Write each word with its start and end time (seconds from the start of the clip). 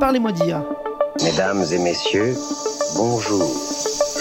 Parlez-moi 0.00 0.32
d'IA. 0.32 0.62
Mesdames 1.24 1.64
et 1.72 1.78
messieurs, 1.78 2.36
bonjour. 2.96 3.50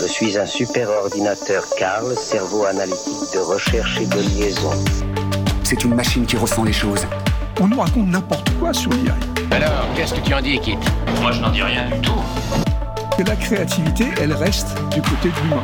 Je 0.02 0.08
suis 0.08 0.38
un 0.38 0.46
super 0.46 0.90
ordinateur 0.90 1.64
Carl, 1.78 2.16
cerveau 2.16 2.66
analytique 2.66 3.34
de 3.34 3.40
recherche 3.40 4.00
et 4.02 4.06
de 4.08 4.20
liaison. 4.20 4.72
C'est 5.64 5.84
une 5.84 5.94
machine 5.94 6.26
qui 6.26 6.36
ressent 6.36 6.64
les 6.64 6.74
choses. 6.74 7.06
On 7.62 7.68
nous 7.68 7.80
raconte 7.80 8.08
n'importe 8.08 8.50
quoi 8.60 8.74
sur 8.74 8.92
l'IA. 8.92 9.16
Alors, 9.52 9.86
qu'est-ce 9.96 10.16
que 10.16 10.20
tu 10.22 10.34
en 10.34 10.42
dis, 10.42 10.60
Kit? 10.60 10.78
Moi, 11.22 11.32
je 11.32 11.42
n'en 11.42 11.52
dis 11.52 11.62
rien 11.62 11.90
du 11.90 12.02
tout. 12.02 12.22
Que 13.18 13.24
la 13.24 13.36
créativité, 13.36 14.06
elle 14.20 14.34
reste 14.34 14.76
du 14.92 15.02
côté 15.02 15.30
de 15.30 15.44
l'humain. 15.44 15.64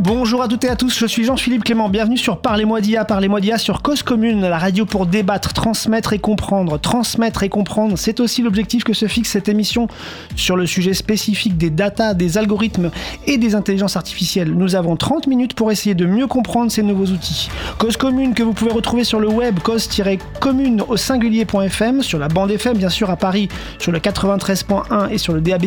Bonjour 0.00 0.42
à 0.42 0.46
toutes 0.46 0.62
et 0.62 0.68
à 0.68 0.76
tous, 0.76 0.96
je 0.96 1.06
suis 1.06 1.24
Jean-Philippe 1.24 1.64
Clément, 1.64 1.88
bienvenue 1.88 2.16
sur 2.16 2.38
Parlez-moi 2.38 2.80
d'IA, 2.80 3.04
Parlez-moi 3.04 3.40
d'IA 3.40 3.58
sur 3.58 3.82
Cause 3.82 4.04
Commune, 4.04 4.42
la 4.42 4.56
radio 4.56 4.86
pour 4.86 5.06
débattre, 5.06 5.52
transmettre 5.52 6.12
et 6.12 6.20
comprendre. 6.20 6.78
Transmettre 6.78 7.42
et 7.42 7.48
comprendre, 7.48 7.98
c'est 7.98 8.20
aussi 8.20 8.40
l'objectif 8.42 8.84
que 8.84 8.92
se 8.92 9.08
fixe 9.08 9.30
cette 9.30 9.48
émission 9.48 9.88
sur 10.36 10.54
le 10.54 10.66
sujet 10.66 10.94
spécifique 10.94 11.58
des 11.58 11.70
data, 11.70 12.14
des 12.14 12.38
algorithmes 12.38 12.92
et 13.26 13.38
des 13.38 13.56
intelligences 13.56 13.96
artificielles. 13.96 14.52
Nous 14.52 14.76
avons 14.76 14.94
30 14.94 15.26
minutes 15.26 15.54
pour 15.54 15.72
essayer 15.72 15.96
de 15.96 16.06
mieux 16.06 16.28
comprendre 16.28 16.70
ces 16.70 16.84
nouveaux 16.84 17.06
outils. 17.06 17.50
Cause 17.78 17.96
Commune 17.96 18.34
que 18.34 18.44
vous 18.44 18.52
pouvez 18.52 18.70
retrouver 18.70 19.02
sur 19.02 19.18
le 19.18 19.28
web 19.28 19.58
cause-commune 19.58 20.80
au 20.86 20.96
singulier.fm, 20.96 22.04
sur 22.04 22.20
la 22.20 22.28
bande 22.28 22.52
FM 22.52 22.76
bien 22.78 22.88
sûr 22.88 23.10
à 23.10 23.16
Paris, 23.16 23.48
sur 23.80 23.90
le 23.90 23.98
93.1 23.98 25.10
et 25.10 25.18
sur 25.18 25.32
le 25.32 25.40
DAB+, 25.40 25.64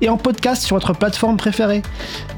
et 0.00 0.08
en 0.08 0.16
podcast 0.16 0.62
sur 0.62 0.76
votre 0.76 0.94
plateforme 0.94 1.36
préférée. 1.36 1.82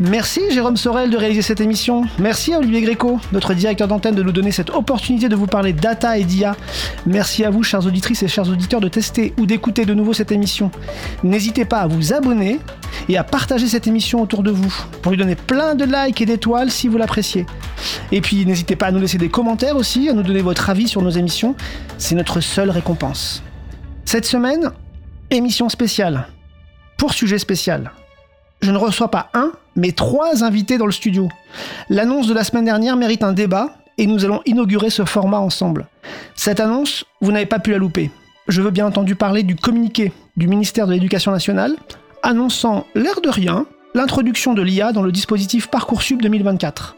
Merci 0.00 0.40
Jérôme 0.50 0.76
Sorel 0.76 1.03
de 1.10 1.16
réaliser 1.16 1.42
cette 1.42 1.60
émission. 1.60 2.04
Merci 2.18 2.54
à 2.54 2.58
Olivier 2.58 2.80
Gréco, 2.80 3.20
notre 3.32 3.54
directeur 3.54 3.88
d'antenne, 3.88 4.14
de 4.14 4.22
nous 4.22 4.32
donner 4.32 4.52
cette 4.52 4.70
opportunité 4.70 5.28
de 5.28 5.36
vous 5.36 5.46
parler 5.46 5.72
data 5.72 6.18
et 6.18 6.24
d'IA. 6.24 6.56
Merci 7.06 7.44
à 7.44 7.50
vous, 7.50 7.62
chers 7.62 7.86
auditrices 7.86 8.22
et 8.22 8.28
chers 8.28 8.48
auditeurs, 8.48 8.80
de 8.80 8.88
tester 8.88 9.34
ou 9.38 9.46
d'écouter 9.46 9.84
de 9.84 9.94
nouveau 9.94 10.12
cette 10.12 10.32
émission. 10.32 10.70
N'hésitez 11.22 11.64
pas 11.64 11.80
à 11.80 11.86
vous 11.86 12.12
abonner 12.12 12.58
et 13.08 13.16
à 13.16 13.24
partager 13.24 13.66
cette 13.66 13.86
émission 13.86 14.22
autour 14.22 14.42
de 14.42 14.50
vous 14.50 14.74
pour 15.02 15.12
lui 15.12 15.18
donner 15.18 15.34
plein 15.34 15.74
de 15.74 15.84
likes 15.84 16.20
et 16.20 16.26
d'étoiles 16.26 16.70
si 16.70 16.88
vous 16.88 16.96
l'appréciez. 16.96 17.46
Et 18.12 18.20
puis 18.20 18.46
n'hésitez 18.46 18.76
pas 18.76 18.86
à 18.86 18.90
nous 18.90 19.00
laisser 19.00 19.18
des 19.18 19.28
commentaires 19.28 19.76
aussi, 19.76 20.08
à 20.08 20.12
nous 20.12 20.22
donner 20.22 20.42
votre 20.42 20.70
avis 20.70 20.88
sur 20.88 21.02
nos 21.02 21.10
émissions. 21.10 21.54
C'est 21.98 22.14
notre 22.14 22.40
seule 22.40 22.70
récompense. 22.70 23.42
Cette 24.04 24.26
semaine, 24.26 24.70
émission 25.30 25.68
spéciale. 25.68 26.28
Pour 26.96 27.12
sujet 27.12 27.38
spécial. 27.38 27.90
Je 28.64 28.70
ne 28.70 28.78
reçois 28.78 29.10
pas 29.10 29.28
un, 29.34 29.52
mais 29.76 29.92
trois 29.92 30.42
invités 30.42 30.78
dans 30.78 30.86
le 30.86 30.92
studio. 30.92 31.28
L'annonce 31.90 32.26
de 32.26 32.32
la 32.32 32.44
semaine 32.44 32.64
dernière 32.64 32.96
mérite 32.96 33.22
un 33.22 33.34
débat 33.34 33.76
et 33.98 34.06
nous 34.06 34.24
allons 34.24 34.40
inaugurer 34.46 34.88
ce 34.88 35.04
format 35.04 35.38
ensemble. 35.38 35.86
Cette 36.34 36.60
annonce, 36.60 37.04
vous 37.20 37.30
n'avez 37.30 37.44
pas 37.44 37.58
pu 37.58 37.72
la 37.72 37.76
louper. 37.76 38.10
Je 38.48 38.62
veux 38.62 38.70
bien 38.70 38.86
entendu 38.86 39.16
parler 39.16 39.42
du 39.42 39.54
communiqué 39.54 40.14
du 40.38 40.48
ministère 40.48 40.86
de 40.86 40.94
l'Éducation 40.94 41.30
nationale 41.30 41.76
annonçant, 42.22 42.86
l'air 42.94 43.20
de 43.20 43.28
rien, 43.28 43.66
l'introduction 43.94 44.54
de 44.54 44.62
l'IA 44.62 44.92
dans 44.92 45.02
le 45.02 45.12
dispositif 45.12 45.66
Parcoursup 45.66 46.22
2024. 46.22 46.96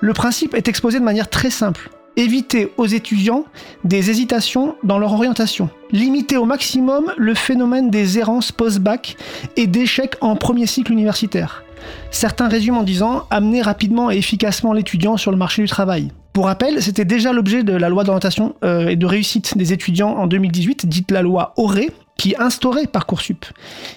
Le 0.00 0.12
principe 0.12 0.54
est 0.54 0.68
exposé 0.68 1.00
de 1.00 1.04
manière 1.04 1.30
très 1.30 1.48
simple 1.48 1.88
éviter 2.20 2.72
aux 2.76 2.86
étudiants 2.86 3.44
des 3.84 4.10
hésitations 4.10 4.76
dans 4.84 4.98
leur 4.98 5.12
orientation, 5.12 5.70
limiter 5.90 6.36
au 6.36 6.44
maximum 6.44 7.12
le 7.16 7.34
phénomène 7.34 7.90
des 7.90 8.18
errances 8.18 8.52
post-bac 8.52 9.16
et 9.56 9.66
d'échecs 9.66 10.16
en 10.20 10.36
premier 10.36 10.66
cycle 10.66 10.92
universitaire. 10.92 11.64
Certains 12.10 12.48
résument 12.48 12.80
en 12.80 12.84
disant 12.84 13.24
amener 13.30 13.62
rapidement 13.62 14.10
et 14.10 14.18
efficacement 14.18 14.72
l'étudiant 14.72 15.16
sur 15.16 15.30
le 15.30 15.38
marché 15.38 15.62
du 15.62 15.68
travail. 15.68 16.12
Pour 16.32 16.46
rappel, 16.46 16.82
c'était 16.82 17.04
déjà 17.04 17.32
l'objet 17.32 17.64
de 17.64 17.72
la 17.72 17.88
loi 17.88 18.04
d'orientation 18.04 18.54
euh, 18.64 18.88
et 18.88 18.96
de 18.96 19.06
réussite 19.06 19.56
des 19.56 19.72
étudiants 19.72 20.10
en 20.10 20.26
2018, 20.26 20.86
dite 20.86 21.10
la 21.10 21.22
loi 21.22 21.54
Auré, 21.56 21.90
qui 22.18 22.34
instaurait 22.38 22.86
Parcoursup. 22.86 23.46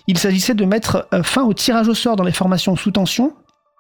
Il 0.07 0.17
s'agissait 0.17 0.55
de 0.55 0.65
mettre 0.65 1.07
euh, 1.13 1.23
fin 1.23 1.43
au 1.43 1.53
tirage 1.53 1.89
au 1.89 1.93
sort 1.93 2.15
dans 2.15 2.23
les 2.23 2.31
formations 2.31 2.75
sous 2.75 2.91
tension 2.91 3.33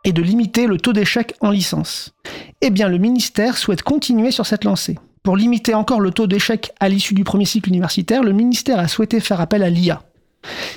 et 0.03 0.11
de 0.11 0.21
limiter 0.21 0.67
le 0.67 0.77
taux 0.77 0.93
d'échec 0.93 1.33
en 1.41 1.51
licence. 1.51 2.13
Eh 2.61 2.69
bien, 2.69 2.87
le 2.89 2.97
ministère 2.97 3.57
souhaite 3.57 3.83
continuer 3.83 4.31
sur 4.31 4.45
cette 4.45 4.63
lancée. 4.63 4.97
Pour 5.23 5.37
limiter 5.37 5.73
encore 5.73 6.01
le 6.01 6.11
taux 6.11 6.27
d'échec 6.27 6.71
à 6.79 6.89
l'issue 6.89 7.13
du 7.13 7.23
premier 7.23 7.45
cycle 7.45 7.69
universitaire, 7.69 8.23
le 8.23 8.33
ministère 8.33 8.79
a 8.79 8.87
souhaité 8.87 9.19
faire 9.19 9.39
appel 9.39 9.63
à 9.63 9.69
l'IA. 9.69 10.03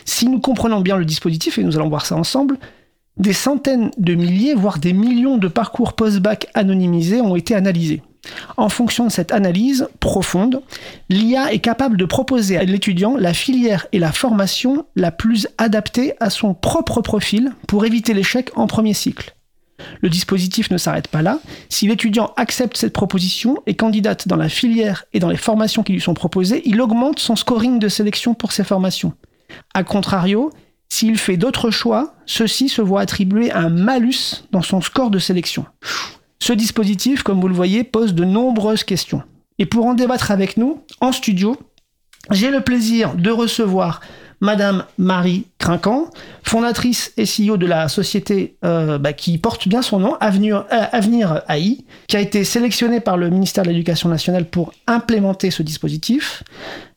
Si 0.04 0.28
nous 0.28 0.38
comprenons 0.38 0.80
bien 0.80 0.96
le 0.96 1.04
dispositif, 1.04 1.58
et 1.58 1.64
nous 1.64 1.76
allons 1.76 1.88
voir 1.88 2.06
ça 2.06 2.16
ensemble, 2.16 2.58
des 3.16 3.32
centaines 3.32 3.90
de 3.98 4.14
milliers, 4.14 4.54
voire 4.54 4.78
des 4.78 4.92
millions 4.92 5.38
de 5.38 5.48
parcours 5.48 5.94
post-bac 5.94 6.46
anonymisés 6.54 7.20
ont 7.20 7.34
été 7.34 7.54
analysés. 7.54 8.02
En 8.56 8.68
fonction 8.68 9.06
de 9.06 9.10
cette 9.10 9.32
analyse 9.32 9.88
profonde, 10.00 10.62
l'IA 11.08 11.52
est 11.52 11.58
capable 11.58 11.96
de 11.96 12.04
proposer 12.04 12.56
à 12.56 12.64
l'étudiant 12.64 13.16
la 13.16 13.34
filière 13.34 13.86
et 13.92 13.98
la 13.98 14.12
formation 14.12 14.86
la 14.96 15.10
plus 15.10 15.48
adaptée 15.58 16.14
à 16.20 16.30
son 16.30 16.54
propre 16.54 17.00
profil 17.00 17.52
pour 17.66 17.84
éviter 17.84 18.14
l'échec 18.14 18.50
en 18.56 18.66
premier 18.66 18.94
cycle. 18.94 19.36
Le 20.00 20.08
dispositif 20.08 20.70
ne 20.70 20.78
s'arrête 20.78 21.08
pas 21.08 21.22
là. 21.22 21.38
Si 21.68 21.86
l'étudiant 21.86 22.32
accepte 22.36 22.76
cette 22.76 22.92
proposition 22.92 23.62
et 23.66 23.74
candidate 23.74 24.26
dans 24.26 24.36
la 24.36 24.48
filière 24.48 25.04
et 25.12 25.18
dans 25.18 25.28
les 25.28 25.36
formations 25.36 25.82
qui 25.82 25.92
lui 25.92 26.00
sont 26.00 26.14
proposées, 26.14 26.62
il 26.64 26.80
augmente 26.80 27.18
son 27.18 27.36
scoring 27.36 27.78
de 27.78 27.88
sélection 27.88 28.34
pour 28.34 28.52
ces 28.52 28.64
formations. 28.64 29.12
A 29.74 29.84
contrario, 29.84 30.50
s'il 30.88 31.18
fait 31.18 31.36
d'autres 31.36 31.70
choix, 31.70 32.14
ceux-ci 32.26 32.68
se 32.68 32.82
voient 32.82 33.00
attribuer 33.00 33.52
un 33.52 33.68
malus 33.68 34.44
dans 34.52 34.62
son 34.62 34.80
score 34.80 35.10
de 35.10 35.18
sélection. 35.18 35.66
Ce 36.38 36.52
dispositif, 36.52 37.22
comme 37.22 37.40
vous 37.40 37.48
le 37.48 37.54
voyez, 37.54 37.84
pose 37.84 38.14
de 38.14 38.24
nombreuses 38.24 38.84
questions. 38.84 39.22
Et 39.58 39.66
pour 39.66 39.86
en 39.86 39.94
débattre 39.94 40.30
avec 40.30 40.56
nous, 40.56 40.82
en 41.00 41.12
studio, 41.12 41.56
j'ai 42.30 42.50
le 42.50 42.60
plaisir 42.60 43.14
de 43.14 43.30
recevoir 43.30 44.00
Madame 44.40 44.84
Marie 44.98 45.46
Crinquant, 45.58 46.10
fondatrice 46.42 47.12
et 47.16 47.24
CEO 47.24 47.56
de 47.56 47.66
la 47.66 47.88
société 47.88 48.56
euh, 48.64 48.98
bah, 48.98 49.12
qui 49.12 49.38
porte 49.38 49.66
bien 49.66 49.80
son 49.80 49.98
nom, 49.98 50.16
Avenir, 50.20 50.66
euh, 50.72 50.84
Avenir 50.92 51.42
AI, 51.48 51.78
qui 52.06 52.16
a 52.16 52.20
été 52.20 52.44
sélectionnée 52.44 53.00
par 53.00 53.16
le 53.16 53.30
ministère 53.30 53.64
de 53.64 53.70
l'Éducation 53.70 54.08
nationale 54.08 54.44
pour 54.44 54.74
implémenter 54.86 55.50
ce 55.50 55.62
dispositif. 55.62 56.42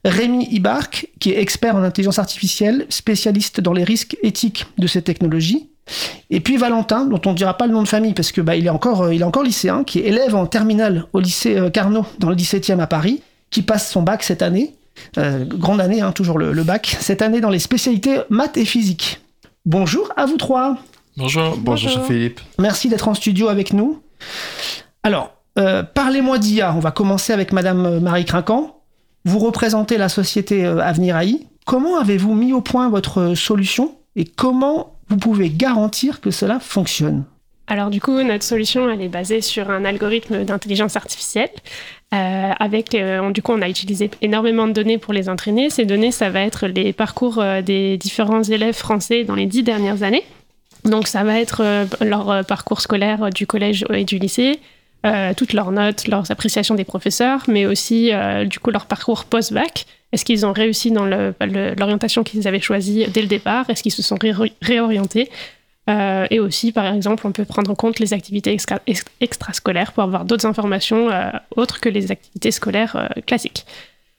Rémi 0.04 0.48
Ibark, 0.52 1.08
qui 1.20 1.32
est 1.32 1.40
expert 1.40 1.76
en 1.76 1.84
intelligence 1.84 2.20
artificielle, 2.20 2.86
spécialiste 2.90 3.62
dans 3.62 3.74
les 3.74 3.84
risques 3.84 4.18
éthiques 4.22 4.66
de 4.78 4.88
ces 4.88 5.02
technologies. 5.02 5.70
Et 6.30 6.40
puis 6.40 6.58
Valentin, 6.58 7.06
dont 7.06 7.22
on 7.26 7.32
ne 7.32 7.36
dira 7.36 7.58
pas 7.58 7.68
le 7.68 7.74
nom 7.74 7.84
de 7.84 7.88
famille 7.88 8.14
parce 8.14 8.32
que 8.32 8.42
bah, 8.42 8.56
il 8.56 8.66
est 8.66 8.70
encore, 8.70 9.04
euh, 9.04 9.14
il 9.14 9.22
est 9.22 9.26
encore 9.26 9.44
lycéen, 9.44 9.84
qui 9.84 10.00
est 10.00 10.08
élève 10.08 10.36
en 10.36 10.46
terminale 10.46 11.06
au 11.14 11.20
lycée 11.20 11.58
Carnot 11.74 12.06
dans 12.20 12.30
le 12.30 12.36
17e 12.36 12.80
à 12.80 12.88
Paris, 12.88 13.22
qui 13.50 13.62
passe 13.62 13.92
son 13.92 14.02
bac 14.02 14.24
cette 14.24 14.42
année 14.42 14.76
euh, 15.18 15.46
grande 15.46 15.82
année, 15.82 16.02
hein, 16.02 16.12
toujours 16.12 16.38
le, 16.38 16.64
bac. 16.64 16.98
Cette 17.00 17.22
année 17.22 17.42
dans 17.42 17.50
les 17.50 17.60
spécialités 17.60 18.20
maths 18.30 18.58
et 18.58 18.66
physique. 18.66 19.22
Bonjour 19.66 20.12
à 20.16 20.26
vous 20.26 20.38
trois. 20.38 20.78
Bonjour. 21.18 21.58
Bonjour, 21.58 22.06
Philippe. 22.06 22.40
Merci 22.60 22.90
d'être 22.90 23.08
en 23.08 23.14
studio 23.14 23.50
avec 23.50 23.74
nous. 23.74 24.02
Alors, 25.04 25.34
euh, 25.58 25.84
parlez-moi 25.84 26.38
d'IA. 26.38 26.74
On 26.76 26.80
va 26.80 26.92
commencer 26.92 27.34
avec 27.34 27.52
Madame 27.52 27.86
euh, 27.86 28.00
Marie 28.00 28.26
Crinquant. 28.26 28.82
Vous 29.26 29.40
représentez 29.40 29.98
la 29.98 30.10
société 30.10 30.66
Avenir 30.66 31.18
AI. 31.18 31.46
Comment 31.66 32.00
avez-vous 32.00 32.34
mis 32.34 32.54
au 32.54 32.62
point 32.62 32.90
votre 32.90 33.36
solution 33.36 33.96
et 34.16 34.26
comment 34.26 34.96
vous 35.10 35.18
pouvez 35.18 35.50
garantir 35.50 36.22
que 36.22 36.32
cela 36.32 36.60
fonctionne 36.60 37.26
alors 37.72 37.92
du 37.92 38.02
coup, 38.02 38.24
notre 38.24 38.44
solution, 38.44 38.90
elle 38.90 39.04
est 39.04 39.10
basée 39.10 39.42
sur 39.42 39.70
un 39.70 39.86
algorithme 39.86 40.44
d'intelligence 40.44 40.96
artificielle. 40.96 41.52
Euh, 42.12 42.52
avec, 42.60 42.96
euh, 42.96 43.30
du 43.30 43.44
coup, 43.44 43.52
on 43.52 43.62
a 43.62 43.70
utilisé 43.70 44.10
énormément 44.24 44.68
de 44.68 44.74
données 44.74 44.98
pour 44.98 45.14
les 45.14 45.30
entraîner. 45.30 45.70
Ces 45.70 45.86
données, 45.86 46.12
ça 46.12 46.32
va 46.32 46.42
être 46.42 46.66
les 46.66 46.92
parcours 46.94 47.38
euh, 47.38 47.62
des 47.62 47.98
différents 47.98 48.42
élèves 48.42 48.74
français 48.74 49.24
dans 49.24 49.36
les 49.36 49.46
dix 49.46 49.62
dernières 49.62 50.02
années. 50.02 50.24
Donc, 50.84 51.08
ça 51.08 51.24
va 51.24 51.40
être 51.40 51.86
leur 52.04 52.44
parcours 52.46 52.82
scolaire 52.82 53.30
du 53.30 53.46
collège 53.46 53.86
et 53.94 54.06
du 54.06 54.18
lycée, 54.18 54.60
toutes 55.38 55.54
leurs 55.54 55.72
notes, 55.72 56.08
leurs 56.08 56.30
appréciations 56.30 56.76
des 56.76 56.84
professeurs, 56.84 57.44
mais 57.48 57.66
aussi, 57.66 58.12
du 58.46 58.60
coup, 58.60 58.72
leur 58.72 58.86
parcours 58.86 59.26
post-bac. 59.26 59.86
Est-ce 60.12 60.26
qu'ils 60.26 60.46
ont 60.46 60.54
réussi 60.54 60.92
dans 60.92 61.06
l'orientation 61.06 62.24
qu'ils 62.24 62.48
avaient 62.48 62.60
choisie 62.60 63.06
dès 63.08 63.22
le 63.22 63.28
départ? 63.28 63.70
Est-ce 63.70 63.84
qu'ils 63.84 63.94
se 63.94 64.02
sont 64.02 64.18
réorientés? 64.62 65.30
Euh, 65.90 66.28
et 66.30 66.40
aussi, 66.40 66.72
par 66.72 66.94
exemple, 66.94 67.26
on 67.26 67.32
peut 67.32 67.46
prendre 67.46 67.72
en 67.72 67.76
compte 67.76 68.00
les 68.00 68.14
activités 68.14 68.56
extrascolaires 69.22 69.92
pour 69.92 70.04
avoir 70.04 70.26
d'autres 70.26 70.46
informations 70.46 71.10
euh, 71.10 71.32
autres 71.56 71.80
que 71.80 71.90
les 71.90 72.12
activités 72.12 72.52
scolaires 72.52 72.96
euh, 72.96 73.22
classiques. 73.26 73.66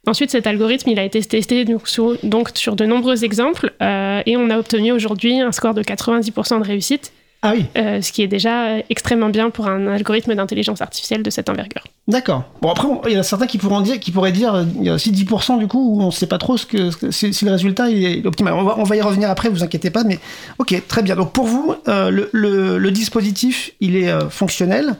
Ensuite, 0.06 0.30
cet 0.30 0.46
algorithme, 0.46 0.90
il 0.90 0.98
a 0.98 1.04
été 1.04 1.22
testé 1.22 1.64
donc, 1.64 1.86
sur 1.86 2.76
de 2.76 2.86
nombreux 2.86 3.22
exemples 3.22 3.70
et 3.80 4.36
on 4.38 4.48
a 4.48 4.58
obtenu 4.58 4.92
aujourd'hui 4.92 5.40
un 5.40 5.52
score 5.52 5.74
de 5.74 5.82
90% 5.82 6.58
de 6.58 6.64
réussite 6.64 7.12
ah 7.42 7.52
oui. 7.54 7.64
Euh, 7.78 8.02
ce 8.02 8.12
qui 8.12 8.22
est 8.22 8.26
déjà 8.26 8.78
extrêmement 8.90 9.30
bien 9.30 9.48
pour 9.48 9.66
un 9.66 9.86
algorithme 9.86 10.34
d'intelligence 10.34 10.82
artificielle 10.82 11.22
de 11.22 11.30
cette 11.30 11.48
envergure. 11.48 11.82
D'accord. 12.06 12.44
Bon, 12.60 12.70
après, 12.70 12.86
il 13.06 13.12
y 13.12 13.16
en 13.16 13.20
a 13.20 13.22
certains 13.22 13.46
qui, 13.46 13.56
pourront 13.56 13.80
dire, 13.80 13.98
qui 13.98 14.10
pourraient 14.10 14.32
dire 14.32 14.66
il 14.76 14.84
y 14.84 14.90
a 14.90 14.94
aussi 14.94 15.10
10% 15.10 15.58
du 15.58 15.66
coup 15.66 15.94
où 15.94 16.02
on 16.02 16.06
ne 16.06 16.10
sait 16.10 16.26
pas 16.26 16.38
trop 16.38 16.58
ce 16.58 16.66
que, 16.66 16.90
si, 17.10 17.44
le 17.44 17.50
résultat 17.50 17.90
est 17.90 18.26
optimal. 18.26 18.52
On 18.54 18.64
va, 18.64 18.78
on 18.78 18.82
va, 18.82 18.96
y 18.96 19.00
revenir 19.00 19.30
après, 19.30 19.48
vous 19.48 19.62
inquiétez 19.64 19.90
pas, 19.90 20.04
mais 20.04 20.18
ok, 20.58 20.82
très 20.86 21.02
bien. 21.02 21.16
Donc 21.16 21.32
pour 21.32 21.46
vous, 21.46 21.74
euh, 21.88 22.10
le, 22.10 22.78
le, 22.78 22.90
dispositif, 22.90 23.72
il 23.80 23.96
est 23.96 24.10
euh, 24.10 24.28
fonctionnel. 24.28 24.96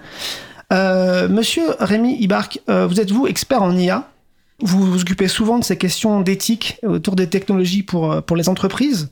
Monsieur 0.72 1.64
Rémi 1.80 2.16
Ibark, 2.20 2.60
vous 2.68 3.00
êtes 3.00 3.10
vous 3.10 3.26
expert 3.26 3.60
en 3.62 3.76
IA 3.76 4.08
vous 4.62 4.84
vous 4.84 5.00
occupez 5.00 5.28
souvent 5.28 5.58
de 5.58 5.64
ces 5.64 5.76
questions 5.76 6.20
d'éthique 6.20 6.78
autour 6.82 7.16
des 7.16 7.28
technologies 7.28 7.82
pour, 7.82 8.12
euh, 8.12 8.20
pour 8.20 8.36
les 8.36 8.48
entreprises. 8.48 9.10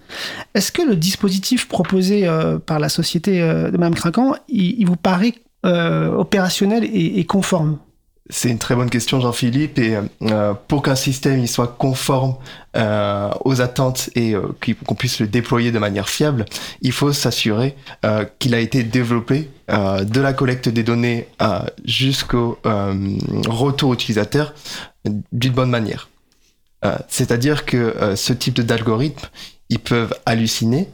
Est-ce 0.54 0.72
que 0.72 0.82
le 0.82 0.96
dispositif 0.96 1.68
proposé 1.68 2.26
euh, 2.26 2.58
par 2.58 2.78
la 2.78 2.88
société 2.88 3.40
euh, 3.40 3.70
de 3.70 3.76
Mme 3.76 3.94
Craquant, 3.94 4.34
il, 4.48 4.84
vous 4.86 4.96
paraît 4.96 5.34
opérationnel 5.64 6.84
et 6.84 7.24
conforme? 7.24 7.78
C'est 8.30 8.50
une 8.50 8.58
très 8.58 8.74
bonne 8.74 8.90
question, 8.90 9.20
Jean-Philippe. 9.20 9.78
Et 9.78 9.96
euh, 10.22 10.54
pour 10.68 10.82
qu'un 10.82 10.96
système 10.96 11.46
soit 11.46 11.68
conforme 11.78 12.36
euh, 12.76 13.30
aux 13.44 13.60
attentes 13.62 14.10
et 14.14 14.34
euh, 14.34 14.48
qu'on 14.84 14.94
puisse 14.94 15.20
le 15.20 15.26
déployer 15.26 15.72
de 15.72 15.78
manière 15.78 16.08
fiable, 16.08 16.44
il 16.82 16.92
faut 16.92 17.12
s'assurer 17.12 17.76
qu'il 18.38 18.54
a 18.54 18.60
été 18.60 18.82
développé 18.82 19.50
de 19.68 20.20
la 20.20 20.32
collecte 20.32 20.68
des 20.68 20.82
données 20.82 21.28
jusqu'au 21.84 22.58
retour 23.46 23.92
utilisateur 23.92 24.54
d'une 25.32 25.52
bonne 25.52 25.70
manière. 25.70 26.08
C'est-à-dire 27.08 27.64
que 27.64 28.14
ce 28.16 28.32
type 28.32 28.60
d'algorithmes, 28.60 29.28
ils 29.68 29.78
peuvent 29.78 30.14
halluciner, 30.26 30.88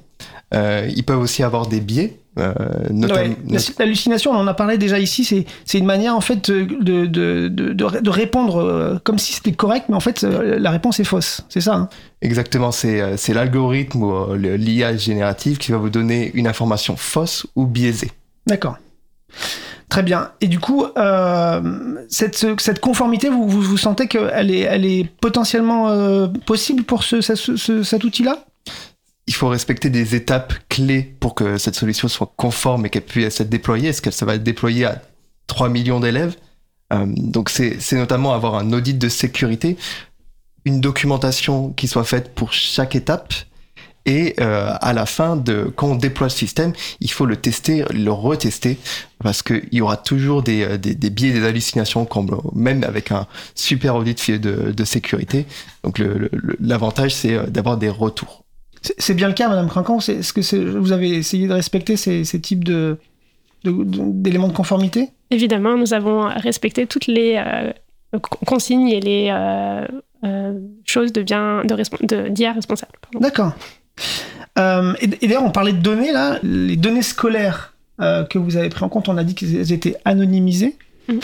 ils 0.53 1.05
peuvent 1.05 1.21
aussi 1.21 1.43
avoir 1.43 1.67
des 1.67 1.81
biais. 1.81 2.19
Euh, 2.39 2.53
Ouais, 2.91 3.37
L'hallucination, 3.79 4.33
on 4.33 4.37
en 4.37 4.47
a 4.47 4.55
parlé 4.55 4.77
déjà 4.79 4.99
ici, 4.99 5.25
c'est 5.65 5.79
une 5.79 5.87
manière 5.87 6.17
en 6.17 6.21
fait 6.21 6.51
de, 6.51 6.65
de, 6.81 7.07
de, 7.07 7.49
de, 7.49 7.73
de 7.73 8.11
répondre 8.11 8.57
euh, 8.61 8.99
comme 9.05 9.19
si 9.19 9.33
c'était 9.35 9.53
correct, 9.53 9.87
mais 9.89 9.95
en 9.95 10.01
fait 10.01 10.25
euh, 10.25 10.59
la 10.59 10.71
réponse 10.71 10.99
est 11.01 11.05
fausse. 11.05 11.43
C'est 11.49 11.61
ça 11.61 11.75
hein 11.75 11.89
Exactement, 12.23 12.73
c'est 12.73 13.01
euh, 13.01 13.17
c'est 13.17 13.35
l'algorithme 13.35 14.03
ou 14.03 14.35
l'IA 14.35 14.97
générative 14.97 15.59
qui 15.59 15.71
va 15.73 15.79
vous 15.79 15.91
donner 15.91 16.31
une 16.35 16.47
information 16.49 16.97
fausse 16.97 17.47
ou 17.55 17.67
biaisée. 17.67 18.11
D'accord. 18.47 18.79
Très 19.89 20.03
bien. 20.03 20.31
Et 20.41 20.49
du 20.49 20.59
coup, 20.59 20.87
euh, 20.97 21.61
cette, 22.09 22.35
ce- 22.37 22.57
cette 22.59 22.81
conformité, 22.81 23.29
vous, 23.29 23.47
vous, 23.49 23.61
vous 23.61 23.77
sentez 23.77 24.09
qu'elle 24.09 24.51
est, 24.51 24.61
elle 24.61 24.85
est 24.87 25.09
potentiellement 25.21 25.89
euh, 25.91 26.27
possible 26.47 26.83
pour 26.83 27.05
ce, 27.05 27.21
ce- 27.21 27.35
ce- 27.57 27.83
cet 27.85 28.03
outil-là? 28.03 28.39
Il 29.27 29.35
faut 29.35 29.49
respecter 29.49 29.91
des 29.91 30.15
étapes 30.15 30.55
clés 30.69 31.17
pour 31.21 31.35
que 31.35 31.57
cette 31.59 31.75
solution 31.75 32.09
soit 32.09 32.33
conforme 32.37 32.87
et 32.87 32.91
qu'elle 32.91 33.05
puisse 33.05 33.41
être 33.41 33.49
déployée. 33.49 33.89
Est-ce 33.89 34.03
qu'elle 34.03 34.13
ça 34.13 34.27
va 34.27 34.35
être 34.35 34.43
déployée 34.43 34.85
à 34.85 35.03
3 35.47 35.69
millions 35.69 36.01
d'élèves? 36.01 36.37
Euh, 36.93 37.07
Donc 37.09 37.49
c'est 37.51 37.79
notamment 37.93 38.35
avoir 38.35 38.55
un 38.57 38.73
audit 38.73 38.99
de 38.99 39.09
sécurité, 39.09 39.77
une 40.65 40.81
documentation 40.81 41.71
qui 41.73 41.89
soit 41.89 42.05
faite 42.05 42.35
pour 42.35 42.53
chaque 42.53 42.95
étape. 42.97 43.33
Et 44.07 44.35
euh, 44.39 44.75
à 44.81 44.93
la 44.93 45.07
fin, 45.07 45.35
de, 45.37 45.73
quand 45.75 45.89
on 45.89 45.95
déploie 45.95 46.27
le 46.27 46.31
système, 46.31 46.73
il 47.01 47.11
faut 47.11 47.25
le 47.25 47.37
tester, 47.37 47.85
le 47.91 48.11
retester, 48.11 48.79
parce 49.23 49.43
qu'il 49.43 49.69
y 49.73 49.81
aura 49.81 49.97
toujours 49.97 50.43
des, 50.43 50.63
euh, 50.63 50.77
des, 50.77 50.95
des 50.95 51.11
biais, 51.11 51.33
des 51.33 51.45
hallucinations, 51.45 52.07
même 52.55 52.85
avec 52.85 53.13
un 53.13 53.27
super 53.55 53.97
audit 53.97 54.31
de, 54.33 54.73
de 54.73 54.85
sécurité. 54.85 55.47
Donc 55.85 56.03
l'avantage, 56.61 57.15
c'est 57.15 57.35
euh, 57.35 57.47
d'avoir 57.47 57.79
des 57.79 57.89
retours. 57.89 58.44
C'est 58.99 59.15
bien 59.15 59.29
le 59.29 59.35
cas, 59.35 59.49
Madame 59.49 59.69
Crinquant 59.69 59.99
Est-ce 59.99 60.33
que 60.33 60.77
vous 60.79 60.93
avez 60.93 61.11
essayé 61.11 61.47
de 61.49 61.53
respecter 61.55 61.97
ces, 61.97 62.25
ces 62.25 62.41
types 62.41 62.65
de 62.65 62.99
de- 63.65 63.71
de- 63.73 63.99
d'éléments 64.23 64.49
de, 64.49 64.53
conformité? 64.53 65.09
Évidemment, 65.31 65.77
nous 65.79 65.95
avons 65.95 66.29
respecté 66.29 66.87
toutes 66.87 67.07
les 67.07 67.37
euh, 67.39 67.73
con- 68.21 68.39
consignes 68.45 68.89
et 68.91 69.01
les 69.01 69.29
euh, 69.31 69.87
euh, 70.25 70.53
choses 70.85 71.13
de 71.15 71.23
bien 71.23 71.63
de, 71.65 71.75
de 72.07 72.29
d'IA 72.29 72.53
responsable. 72.53 72.93
D'accord. 73.21 73.53
Et 74.59 75.05
et 75.23 75.27
d'ailleurs, 75.27 75.45
on 75.45 75.51
parlait 75.51 75.73
de 75.73 75.81
données, 75.83 76.13
là. 76.13 76.39
Les 76.43 76.77
données 76.77 77.03
scolaires 77.03 77.75
que 77.99 78.39
vous 78.39 78.57
avez 78.57 78.69
pris 78.69 78.85
en 78.85 78.89
compte, 78.89 79.09
on 79.09 79.17
a 79.17 79.25
dit 79.25 79.35
qu'elles 79.35 79.73
étaient 79.73 79.97
anonymisées. 80.05 80.77
Mhm. 81.09 81.21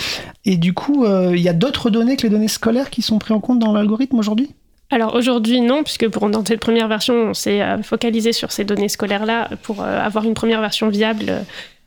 Et 0.47 0.57
du 0.57 0.73
coup, 0.73 1.05
il 1.07 1.41
y 1.41 1.49
a 1.49 1.53
d'autres 1.53 1.91
données 1.91 2.17
que 2.17 2.23
les 2.23 2.31
données 2.31 2.49
scolaires 2.49 2.91
qui 2.91 3.03
sont 3.03 3.19
prises 3.19 3.37
en 3.37 3.41
compte 3.41 3.59
dans 3.59 3.73
l'algorithme 3.73 4.19
aujourd'hui? 4.19 4.51
Alors 4.91 5.15
aujourd'hui, 5.15 5.61
non, 5.61 5.83
puisque 5.85 6.09
pour 6.09 6.29
dans 6.31 6.45
cette 6.45 6.61
première 6.61 6.89
version, 6.89 7.15
on 7.31 7.35
s'est 7.35 7.63
euh, 7.63 7.83
focalisé 7.83 8.33
sur 8.33 8.51
ces 8.51 8.65
données 8.65 8.89
scolaires-là 8.89 9.51
pour 9.63 9.83
euh, 9.83 10.01
avoir 10.01 10.25
une 10.25 10.35
première 10.35 10.61
version 10.61 10.89
viable 10.89 11.27
euh, 11.29 11.41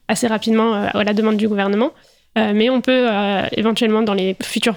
assez 0.07 0.27
rapidement 0.27 0.73
à 0.73 1.03
la 1.03 1.13
demande 1.13 1.37
du 1.37 1.47
gouvernement. 1.47 1.91
Mais 2.35 2.69
on 2.71 2.81
peut 2.81 3.07
éventuellement, 3.55 4.01
dans 4.01 4.15
les 4.15 4.35
futures, 4.41 4.75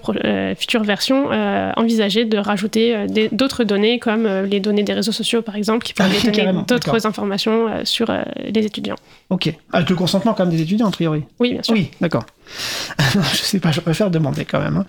futures 0.58 0.82
versions, 0.84 1.30
envisager 1.76 2.26
de 2.26 2.36
rajouter 2.36 3.06
d'autres 3.32 3.64
données, 3.64 3.98
comme 3.98 4.28
les 4.44 4.60
données 4.60 4.82
des 4.82 4.92
réseaux 4.92 5.10
sociaux, 5.10 5.40
par 5.40 5.56
exemple, 5.56 5.84
qui 5.84 5.94
Ah 5.98 6.04
peuvent 6.04 6.12
oui, 6.22 6.30
donner 6.30 6.52
d'autres 6.68 7.06
informations 7.06 7.66
sur 7.84 8.14
les 8.44 8.64
étudiants. 8.66 8.96
Ok. 9.30 9.52
Avec 9.72 9.88
le 9.88 9.96
consentement 9.96 10.34
quand 10.34 10.44
même 10.44 10.54
des 10.54 10.62
étudiants, 10.62 10.86
a 10.88 10.90
priori. 10.90 11.24
Oui, 11.40 11.54
bien 11.54 11.62
sûr. 11.62 11.72
Oui, 11.74 11.90
d'accord. 12.00 12.24
je 12.98 13.36
sais 13.38 13.58
pas, 13.58 13.72
je 13.72 13.80
préfère 13.80 14.10
demander 14.10 14.44
quand 14.44 14.60
même. 14.60 14.76
hein. 14.76 14.86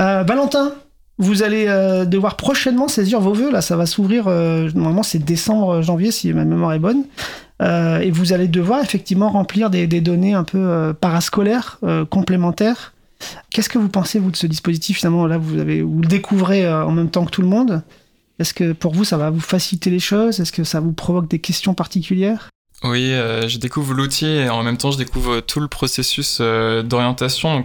Euh, 0.00 0.22
Valentin, 0.24 0.72
vous 1.18 1.42
allez 1.42 1.66
euh, 1.66 2.04
devoir 2.04 2.36
prochainement 2.36 2.88
saisir 2.88 3.20
vos 3.20 3.32
vœux. 3.32 3.50
Là, 3.50 3.60
ça 3.60 3.76
va 3.76 3.86
s'ouvrir. 3.86 4.28
euh, 4.28 4.70
normalement, 4.74 5.02
c'est 5.02 5.18
décembre, 5.18 5.82
janvier, 5.82 6.10
si 6.12 6.32
ma 6.32 6.44
mémoire 6.44 6.72
est 6.72 6.78
bonne. 6.78 7.04
Euh, 7.60 7.98
et 7.98 8.10
vous 8.10 8.32
allez 8.32 8.46
devoir 8.46 8.80
effectivement 8.82 9.30
remplir 9.30 9.68
des, 9.68 9.86
données 9.86 10.34
un 10.34 10.44
peu 10.44 10.58
euh, 10.58 10.92
parascolaires, 10.92 11.78
euh, 11.82 12.04
complémentaires. 12.04 12.94
Qu'est-ce 13.50 13.68
que 13.68 13.78
vous 13.78 13.88
pensez, 13.88 14.20
vous, 14.20 14.30
de 14.30 14.36
ce 14.36 14.46
dispositif 14.46 14.98
Finalement, 14.98 15.26
là, 15.26 15.38
vous, 15.38 15.58
avez, 15.58 15.82
vous 15.82 16.00
le 16.00 16.06
découvrez 16.06 16.64
euh, 16.64 16.84
en 16.84 16.92
même 16.92 17.10
temps 17.10 17.24
que 17.24 17.30
tout 17.30 17.42
le 17.42 17.48
monde? 17.48 17.82
Est-ce 18.38 18.54
que 18.54 18.72
pour 18.72 18.94
vous, 18.94 19.04
ça 19.04 19.16
va 19.16 19.30
vous 19.30 19.40
faciliter 19.40 19.90
les 19.90 19.98
choses? 19.98 20.38
Est-ce 20.38 20.52
que 20.52 20.62
ça 20.62 20.78
vous 20.78 20.92
provoque 20.92 21.28
des 21.28 21.40
questions 21.40 21.74
particulières? 21.74 22.50
Oui, 22.84 23.12
euh, 23.12 23.48
je 23.48 23.58
découvre 23.58 23.92
l'outil 23.92 24.26
et 24.26 24.48
en 24.48 24.62
même 24.62 24.76
temps 24.76 24.92
je 24.92 24.98
découvre 24.98 25.40
tout 25.40 25.58
le 25.58 25.66
processus 25.66 26.38
euh, 26.40 26.84
d'orientation. 26.84 27.64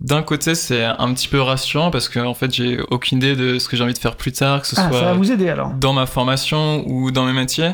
D'un 0.00 0.22
côté, 0.22 0.54
c'est 0.54 0.82
un 0.84 1.12
petit 1.14 1.28
peu 1.28 1.40
rassurant 1.40 1.90
parce 1.90 2.08
que 2.08 2.18
en 2.18 2.34
fait, 2.34 2.52
j'ai 2.54 2.80
aucune 2.90 3.18
idée 3.18 3.36
de 3.36 3.58
ce 3.58 3.68
que 3.68 3.76
j'ai 3.76 3.84
envie 3.84 3.92
de 3.94 3.98
faire 3.98 4.16
plus 4.16 4.32
tard, 4.32 4.62
que 4.62 4.66
ce 4.66 4.74
Ah, 4.78 4.84
ça 4.84 4.88
va 4.90 4.98
soit 4.98 5.12
vous 5.14 5.30
aider 5.30 5.48
alors. 5.48 5.70
dans 5.74 5.92
ma 5.92 6.06
formation 6.06 6.84
ou 6.88 7.10
dans 7.10 7.24
mes 7.26 7.32
métiers. 7.32 7.72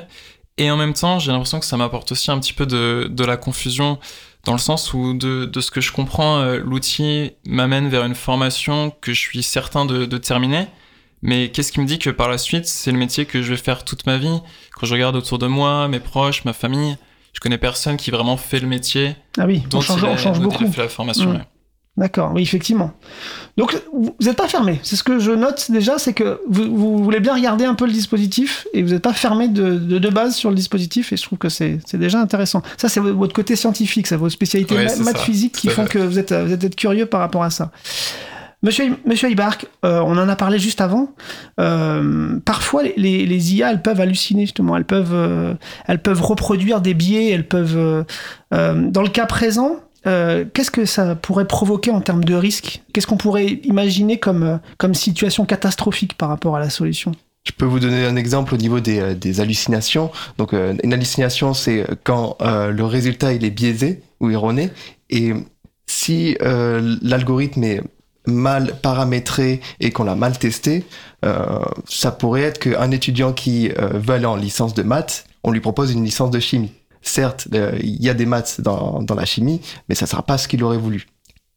Et 0.58 0.70
en 0.70 0.76
même 0.76 0.94
temps, 0.94 1.18
j'ai 1.18 1.30
l'impression 1.32 1.60
que 1.60 1.66
ça 1.66 1.76
m'apporte 1.76 2.10
aussi 2.12 2.30
un 2.30 2.38
petit 2.38 2.52
peu 2.54 2.66
de, 2.66 3.08
de 3.10 3.24
la 3.24 3.36
confusion 3.36 3.98
dans 4.44 4.52
le 4.52 4.58
sens 4.58 4.94
où 4.94 5.12
de, 5.12 5.44
de 5.44 5.60
ce 5.60 5.70
que 5.70 5.80
je 5.80 5.92
comprends, 5.92 6.38
euh, 6.38 6.58
l'outil 6.64 7.32
m'amène 7.46 7.88
vers 7.88 8.04
une 8.04 8.14
formation 8.14 8.92
que 9.00 9.12
je 9.12 9.18
suis 9.20 9.42
certain 9.42 9.84
de, 9.86 10.06
de 10.06 10.18
terminer. 10.18 10.66
Mais 11.22 11.50
qu'est-ce 11.50 11.72
qui 11.72 11.80
me 11.80 11.86
dit 11.86 11.98
que 11.98 12.10
par 12.10 12.28
la 12.28 12.38
suite, 12.38 12.66
c'est 12.66 12.92
le 12.92 12.98
métier 12.98 13.24
que 13.26 13.42
je 13.42 13.50
vais 13.50 13.56
faire 13.56 13.84
toute 13.84 14.06
ma 14.06 14.18
vie? 14.18 14.40
Quand 14.76 14.86
je 14.86 14.92
regarde 14.94 15.16
autour 15.16 15.38
de 15.38 15.46
moi, 15.46 15.88
mes 15.88 15.98
proches, 16.00 16.44
ma 16.44 16.52
famille, 16.52 16.96
je 17.32 17.40
connais 17.40 17.58
personne 17.58 17.96
qui 17.96 18.10
vraiment 18.10 18.36
fait 18.36 18.60
le 18.60 18.68
métier 18.68 19.16
Ah 19.38 19.46
oui, 19.46 19.62
dont 19.68 19.78
on 19.78 19.80
change, 19.80 20.00
il 20.02 20.06
a- 20.06 20.10
on 20.10 20.16
change 20.16 20.40
dont 20.40 20.48
il 20.48 20.54
a 20.54 20.58
beaucoup. 20.58 20.72
fait 20.72 20.82
la 20.82 20.88
formation. 20.88 21.30
Mm. 21.32 21.36
ouais. 21.36 21.42
D'accord, 21.96 22.32
oui, 22.34 22.42
effectivement. 22.42 22.92
Donc, 23.56 23.74
vous 23.92 24.14
n'êtes 24.20 24.36
pas 24.36 24.48
fermé. 24.48 24.78
C'est 24.82 24.96
ce 24.96 25.02
que 25.02 25.18
je 25.18 25.30
note 25.32 25.70
déjà, 25.70 25.96
c'est 25.98 26.12
que 26.12 26.40
vous, 26.46 26.64
vous 26.76 27.02
voulez 27.02 27.20
bien 27.20 27.34
regarder 27.34 27.64
un 27.64 27.72
peu 27.74 27.86
le 27.86 27.92
dispositif 27.92 28.66
et 28.74 28.82
vous 28.82 28.90
n'êtes 28.90 29.02
pas 29.02 29.14
fermé 29.14 29.48
de, 29.48 29.76
de, 29.78 29.98
de 29.98 30.08
base 30.10 30.34
sur 30.36 30.50
le 30.50 30.56
dispositif 30.56 31.12
et 31.14 31.16
je 31.16 31.22
trouve 31.22 31.38
que 31.38 31.48
c'est 31.48 31.78
c'est 31.86 31.96
déjà 31.96 32.20
intéressant. 32.20 32.60
Ça, 32.76 32.90
c'est 32.90 33.00
votre 33.00 33.32
côté 33.34 33.56
scientifique, 33.56 34.06
ça, 34.08 34.18
vos 34.18 34.28
spécialités 34.28 34.74
Ouais, 34.74 34.84
ma- 34.84 34.88
c'est 34.90 35.02
maths 35.04 35.18
physique 35.20 35.52
qui 35.52 35.68
font 35.68 35.86
que 35.86 35.98
vous 35.98 36.18
êtes, 36.18 36.34
vous 36.34 36.52
êtes 36.52 36.76
curieux 36.76 37.06
par 37.06 37.20
rapport 37.20 37.42
à 37.44 37.48
ça. 37.50 37.70
Monsieur, 38.62 38.96
Monsieur 39.06 39.30
Ibark, 39.30 39.66
euh, 39.84 40.00
on 40.00 40.18
en 40.18 40.28
a 40.28 40.34
parlé 40.36 40.58
juste 40.58 40.80
avant. 40.80 41.14
Euh, 41.60 42.38
parfois, 42.44 42.82
les, 42.82 42.94
les, 42.96 43.26
les 43.26 43.54
IA, 43.54 43.70
elles 43.70 43.82
peuvent 43.82 44.00
halluciner 44.00 44.42
justement. 44.42 44.76
Elles 44.76 44.84
peuvent, 44.86 45.12
euh, 45.14 45.54
elles 45.86 46.00
peuvent 46.02 46.22
reproduire 46.22 46.80
des 46.80 46.94
biais. 46.94 47.30
Elles 47.30 47.46
peuvent. 47.46 47.76
euh, 47.76 48.02
euh, 48.54 48.90
dans 48.90 49.02
le 49.02 49.08
cas 49.08 49.26
présent, 49.26 49.76
euh, 50.06 50.44
qu'est-ce 50.52 50.70
que 50.70 50.84
ça 50.84 51.14
pourrait 51.14 51.46
provoquer 51.46 51.90
en 51.90 52.00
termes 52.00 52.24
de 52.24 52.34
risque? 52.34 52.82
Qu'est-ce 52.92 53.06
qu'on 53.06 53.16
pourrait 53.16 53.46
imaginer 53.64 54.18
comme, 54.18 54.42
euh, 54.42 54.56
comme 54.78 54.94
situation 54.94 55.44
catastrophique 55.44 56.14
par 56.16 56.28
rapport 56.28 56.56
à 56.56 56.60
la 56.60 56.70
solution? 56.70 57.12
Je 57.44 57.52
peux 57.52 57.64
vous 57.64 57.80
donner 57.80 58.04
un 58.04 58.16
exemple 58.16 58.54
au 58.54 58.56
niveau 58.56 58.80
des, 58.80 59.00
euh, 59.00 59.14
des 59.14 59.40
hallucinations. 59.40 60.10
Donc, 60.38 60.52
une 60.52 60.92
hallucination, 60.92 61.54
c'est 61.54 61.86
quand 62.04 62.36
le 62.40 62.84
résultat 62.84 63.32
est 63.32 63.50
biaisé 63.50 64.02
ou 64.20 64.30
erroné. 64.30 64.70
Et 65.10 65.32
si 65.86 66.36
l'algorithme 66.40 67.62
est 67.64 67.82
mal 68.26 68.74
paramétré 68.82 69.60
et 69.78 69.92
qu'on 69.92 70.04
l'a 70.04 70.16
mal 70.16 70.36
testé, 70.36 70.84
ça 71.88 72.10
pourrait 72.10 72.42
être 72.42 72.58
qu'un 72.58 72.90
étudiant 72.90 73.32
qui 73.32 73.68
veut 73.68 74.26
en 74.26 74.34
licence 74.34 74.74
de 74.74 74.82
maths, 74.82 75.26
on 75.44 75.52
lui 75.52 75.60
propose 75.60 75.92
une 75.92 76.04
licence 76.04 76.32
de 76.32 76.40
chimie. 76.40 76.72
Certes, 77.08 77.46
euh, 77.54 77.78
il 77.80 78.02
y 78.02 78.10
a 78.10 78.14
des 78.14 78.26
maths 78.26 78.60
dans, 78.60 79.00
dans 79.00 79.14
la 79.14 79.24
chimie, 79.24 79.60
mais 79.88 79.94
ça 79.94 80.06
ne 80.06 80.08
sera 80.08 80.22
pas 80.22 80.38
ce 80.38 80.48
qu'il 80.48 80.64
aurait 80.64 80.76
voulu. 80.76 81.06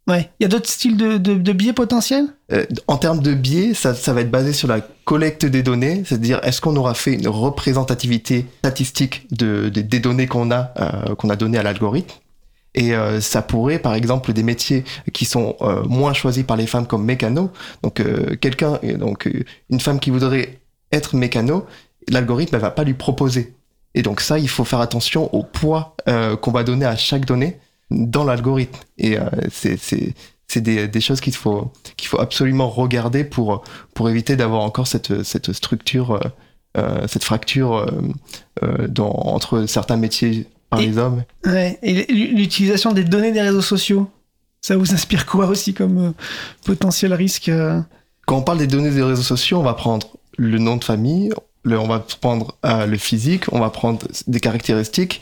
Ouais. 0.07 0.29
Il 0.39 0.43
y 0.43 0.45
a 0.45 0.47
d'autres 0.47 0.69
styles 0.69 0.95
de, 0.95 1.17
de, 1.17 1.33
de 1.33 1.53
biais 1.53 1.73
potentiels? 1.73 2.27
Euh, 2.51 2.65
en 2.87 2.97
termes 2.97 3.19
de 3.21 3.33
biais, 3.33 3.73
ça, 3.73 3.95
ça 3.95 4.13
va 4.13 4.21
être 4.21 4.29
basé 4.29 4.53
sur 4.53 4.67
la 4.67 4.81
collecte 5.05 5.45
des 5.47 5.63
données, 5.63 6.03
c'est-à-dire 6.05 6.39
est-ce 6.43 6.61
qu'on 6.61 6.75
aura 6.75 6.93
fait 6.93 7.13
une 7.13 7.27
représentativité 7.27 8.45
statistique 8.59 9.27
de, 9.31 9.69
de- 9.69 9.81
des 9.81 9.99
données 9.99 10.27
qu'on 10.27 10.51
a, 10.51 10.71
euh, 10.79 11.15
qu'on 11.15 11.29
a 11.31 11.35
données 11.35 11.57
à 11.57 11.63
l'algorithme? 11.63 12.15
Et 12.75 12.93
euh, 12.93 13.19
ça 13.21 13.41
pourrait, 13.41 13.79
par 13.79 13.95
exemple, 13.95 14.31
des 14.33 14.43
métiers 14.43 14.83
qui 15.13 15.25
sont 15.25 15.57
moins 15.87 16.13
choisis 16.13 16.43
par 16.43 16.57
les 16.57 16.67
femmes 16.67 16.85
comme 16.85 17.03
mécano. 17.03 17.49
Donc, 17.81 18.03
quelqu'un, 18.39 18.79
donc 18.99 19.27
une 19.71 19.79
femme 19.79 19.99
qui 19.99 20.11
voudrait 20.11 20.59
être 20.91 21.15
mécano, 21.15 21.65
l'algorithme 22.07 22.55
ne 22.55 22.61
va 22.61 22.69
pas 22.69 22.83
lui 22.83 22.93
proposer. 22.93 23.55
Et 23.95 24.01
donc 24.01 24.21
ça, 24.21 24.37
il 24.39 24.49
faut 24.49 24.63
faire 24.63 24.79
attention 24.79 25.33
au 25.33 25.43
poids 25.43 25.95
euh, 26.07 26.35
qu'on 26.35 26.51
va 26.51 26.63
donner 26.63 26.85
à 26.85 26.95
chaque 26.95 27.25
donnée 27.25 27.59
dans 27.89 28.23
l'algorithme. 28.23 28.77
Et 28.97 29.17
euh, 29.17 29.25
c'est 29.51 30.61
des, 30.61 30.87
des, 30.87 31.01
choses 31.01 31.21
qu'il 31.21 31.35
faut, 31.35 31.71
qu'il 31.97 32.07
faut 32.07 32.19
absolument 32.19 32.69
regarder 32.69 33.23
pour, 33.23 33.63
pour 33.93 34.09
éviter 34.09 34.35
d'avoir 34.35 34.61
encore 34.61 34.87
cette, 34.87 35.23
cette 35.23 35.53
structure, 35.53 36.11
euh, 36.11 36.19
euh 36.77 37.07
cette 37.07 37.23
fracture 37.23 37.87
dans, 38.87 39.11
entre 39.11 39.65
certains 39.65 39.97
métiers 39.97 40.47
par 40.69 40.79
et, 40.79 40.87
les 40.87 40.97
hommes. 40.97 41.23
Ouais, 41.45 41.79
et 41.81 42.05
l'utilisation 42.11 42.93
des 42.93 43.03
données 43.03 43.31
des 43.31 43.41
réseaux 43.41 43.61
sociaux, 43.61 44.09
ça 44.61 44.77
vous 44.77 44.93
inspire 44.93 45.25
quoi 45.25 45.47
aussi 45.47 45.73
comme 45.73 46.13
potentiel 46.63 47.13
risque 47.13 47.51
Quand 48.27 48.37
on 48.37 48.41
parle 48.41 48.59
des 48.59 48.67
données 48.67 48.91
des 48.91 49.03
réseaux 49.03 49.23
sociaux, 49.23 49.59
on 49.59 49.63
va 49.63 49.73
prendre 49.73 50.17
le 50.37 50.57
nom 50.59 50.77
de 50.77 50.83
famille, 50.83 51.31
le, 51.69 51.79
on 51.79 51.87
va 51.87 52.05
prendre 52.21 52.57
euh, 52.65 52.85
le 52.85 52.97
physique, 52.97 53.45
on 53.51 53.59
va 53.59 53.69
prendre 53.69 53.99
des 54.27 54.39
caractéristiques. 54.39 55.21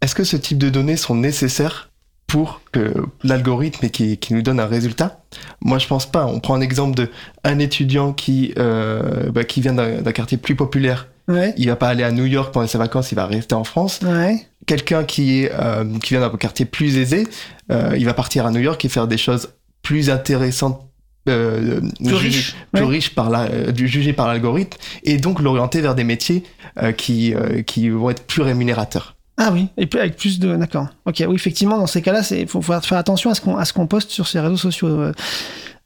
Est-ce 0.00 0.14
que 0.14 0.24
ce 0.24 0.36
type 0.36 0.58
de 0.58 0.70
données 0.70 0.96
sont 0.96 1.14
nécessaires 1.14 1.90
pour 2.26 2.60
que 2.72 2.92
l'algorithme 3.22 3.88
qui, 3.88 4.18
qui 4.18 4.34
nous 4.34 4.42
donne 4.42 4.60
un 4.60 4.66
résultat? 4.66 5.20
Moi, 5.60 5.78
je 5.78 5.86
pense 5.86 6.06
pas. 6.06 6.26
On 6.26 6.40
prend 6.40 6.54
un 6.54 6.60
exemple 6.60 6.96
de 6.96 7.10
un 7.44 7.58
étudiant 7.58 8.12
qui 8.12 8.52
euh, 8.58 9.30
bah, 9.30 9.44
qui 9.44 9.60
vient 9.60 9.74
d'un 9.74 10.12
quartier 10.12 10.38
plus 10.38 10.56
populaire. 10.56 11.08
Ouais. 11.28 11.54
Il 11.56 11.68
va 11.68 11.76
pas 11.76 11.88
aller 11.88 12.04
à 12.04 12.12
New 12.12 12.26
York 12.26 12.52
pendant 12.52 12.66
ses 12.66 12.78
vacances, 12.78 13.10
il 13.10 13.16
va 13.16 13.26
rester 13.26 13.54
en 13.54 13.64
France. 13.64 14.00
Ouais. 14.04 14.46
Quelqu'un 14.66 15.04
qui 15.04 15.42
est 15.42 15.52
euh, 15.52 15.84
qui 15.98 16.14
vient 16.14 16.20
d'un 16.20 16.36
quartier 16.36 16.66
plus 16.66 16.96
aisé, 16.98 17.26
il 17.70 18.04
va 18.04 18.14
partir 18.14 18.46
à 18.46 18.50
New 18.50 18.60
York 18.60 18.84
et 18.84 18.88
faire 18.88 19.08
des 19.08 19.18
choses 19.18 19.48
plus 19.82 20.10
intéressantes 20.10 20.85
euh, 21.28 21.80
plus 21.98 22.16
jugé, 22.16 22.28
riche, 22.28 22.56
plus 22.72 22.84
ouais. 22.84 22.88
riche 22.88 23.14
par 23.14 23.30
la, 23.30 23.42
euh, 23.44 23.72
jugé 23.74 24.12
par 24.12 24.28
l'algorithme 24.28 24.78
et 25.02 25.16
donc 25.18 25.40
l'orienter 25.40 25.80
vers 25.80 25.94
des 25.94 26.04
métiers 26.04 26.44
euh, 26.82 26.92
qui, 26.92 27.34
euh, 27.34 27.62
qui 27.62 27.88
vont 27.88 28.10
être 28.10 28.24
plus 28.24 28.42
rémunérateurs. 28.42 29.14
Ah 29.38 29.50
oui, 29.52 29.68
et 29.76 29.86
puis 29.86 30.00
avec 30.00 30.16
plus 30.16 30.38
de. 30.38 30.56
D'accord. 30.56 30.88
Ok, 31.04 31.22
oui, 31.28 31.34
effectivement, 31.34 31.76
dans 31.76 31.86
ces 31.86 32.00
cas-là, 32.00 32.22
il 32.30 32.46
faut, 32.46 32.62
faut, 32.62 32.80
faire 32.80 32.98
attention 32.98 33.30
à 33.30 33.34
ce 33.34 33.42
qu'on 33.42 33.56
qu'on 33.62 33.86
poste 33.86 34.10
sur 34.10 34.26
ces 34.26 34.40
réseaux 34.40 34.56
sociaux. 34.56 35.12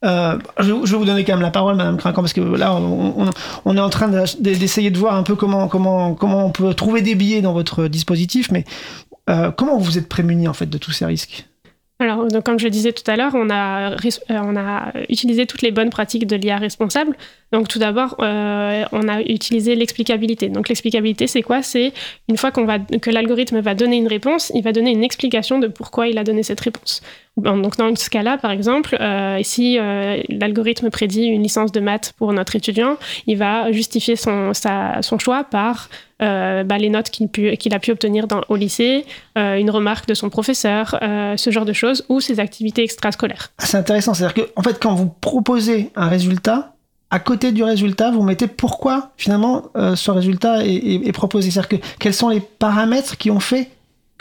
Euh, 0.03 0.39
je, 0.57 0.71
vais 0.73 0.97
vous 0.97 1.05
donner 1.05 1.23
quand 1.23 1.33
même 1.33 1.41
la 1.41 1.51
parole, 1.51 1.75
Madame 1.75 1.97
Crinquant, 1.97 2.21
parce 2.21 2.33
que 2.33 2.41
là, 2.41 2.73
on, 2.73 3.25
on, 3.25 3.29
on 3.65 3.77
est 3.77 3.81
en 3.81 3.89
train 3.89 4.07
d'essayer 4.39 4.89
de, 4.89 4.95
de, 4.95 4.99
voir 4.99 5.15
un 5.15 5.23
peu 5.23 5.35
comment, 5.35 5.67
comment, 5.67 6.15
comment 6.15 6.45
on 6.45 6.51
peut 6.51 6.73
trouver 6.73 7.01
des 7.01 7.13
billets 7.13 7.41
dans 7.41 7.53
votre 7.53 7.87
dispositif, 7.87 8.49
mais 8.51 8.65
euh, 9.29 9.51
comment 9.51 9.77
vous 9.77 9.97
êtes 9.97 10.09
prémuni 10.09 10.47
en 10.47 10.53
fait 10.53 10.65
de 10.65 10.77
tous 10.77 10.91
ces 10.91 11.05
risques? 11.05 11.47
Alors, 12.01 12.27
comme 12.43 12.59
je 12.59 12.65
le 12.65 12.69
disais 12.69 12.91
tout 12.91 13.09
à 13.09 13.15
l'heure, 13.15 13.33
on, 13.35 13.49
a, 13.49 13.95
a 13.95 14.91
utilisé 15.09 15.45
toutes 15.45 15.61
les 15.61 15.71
bonnes 15.71 15.89
pratiques 15.89 16.27
de 16.27 16.35
l'IA 16.35 16.57
responsable. 16.57 17.15
Donc, 17.51 17.67
tout 17.67 17.79
d'abord, 17.79 18.15
euh, 18.19 18.83
on 18.91 19.07
a 19.07 19.21
utilisé 19.21 19.75
l'explicabilité. 19.75 20.49
Donc, 20.49 20.69
l'explicabilité, 20.69 21.27
c'est 21.27 21.41
quoi? 21.41 21.61
C'est 21.61 21.93
une 22.29 22.37
fois 22.37 22.51
que 22.51 23.09
l'algorithme 23.09 23.59
va 23.59 23.75
donner 23.75 23.97
une 23.97 24.07
réponse, 24.07 24.51
il 24.55 24.63
va 24.63 24.71
donner 24.71 24.91
une 24.91 25.03
explication 25.03 25.59
de 25.59 25.67
pourquoi 25.67 26.07
il 26.07 26.17
a 26.17 26.23
donné 26.23 26.43
cette 26.43 26.61
réponse. 26.61 27.01
Bon, 27.37 27.57
donc, 27.57 27.77
dans 27.77 27.95
ce 27.95 28.09
cas-là, 28.09 28.37
par 28.37 28.51
exemple, 28.51 28.97
euh, 28.99 29.39
si 29.41 29.79
euh, 29.79 30.21
l'algorithme 30.27 30.89
prédit 30.89 31.23
une 31.23 31.41
licence 31.41 31.71
de 31.71 31.79
maths 31.79 32.13
pour 32.17 32.33
notre 32.33 32.57
étudiant, 32.57 32.97
il 33.25 33.37
va 33.37 33.71
justifier 33.71 34.17
son, 34.17 34.51
choix 35.17 35.45
par 35.45 35.89
euh, 36.21 36.65
bah, 36.65 36.77
les 36.77 36.89
notes 36.89 37.09
qu'il 37.09 37.29
qu 37.29 37.69
a 37.71 37.79
pu 37.79 37.91
obtenir 37.91 38.27
au 38.49 38.55
lycée, 38.57 39.05
une 39.37 39.69
remarque 39.69 40.07
de 40.07 40.13
son 40.13 40.29
professeur, 40.29 40.97
ce 41.01 41.51
genre 41.51 41.65
de 41.65 41.73
choses, 41.73 42.03
ou 42.09 42.19
ses 42.19 42.41
activités 42.41 42.83
extrascolaires. 42.83 43.51
C'est 43.59 43.77
intéressant, 43.77 44.13
c'est-à-dire 44.13 44.45
qu'en 44.45 44.59
en 44.59 44.63
fait, 44.63 44.77
quand 44.79 44.93
vous 44.93 45.07
proposez 45.21 45.89
un 45.95 46.09
résultat, 46.09 46.73
à 47.11 47.19
côté 47.19 47.53
du 47.53 47.63
résultat, 47.63 48.11
vous 48.11 48.23
mettez 48.23 48.47
pourquoi 48.47 49.11
finalement 49.15 49.63
ce 49.95 50.11
résultat 50.11 50.65
est, 50.65 50.75
est, 50.75 51.07
est 51.07 51.11
proposé. 51.13 51.49
C'est-à-dire 51.49 51.79
que 51.79 51.85
quels 51.99 52.13
sont 52.13 52.29
les 52.29 52.41
paramètres 52.41 53.17
qui 53.17 53.31
ont 53.31 53.39
fait 53.39 53.69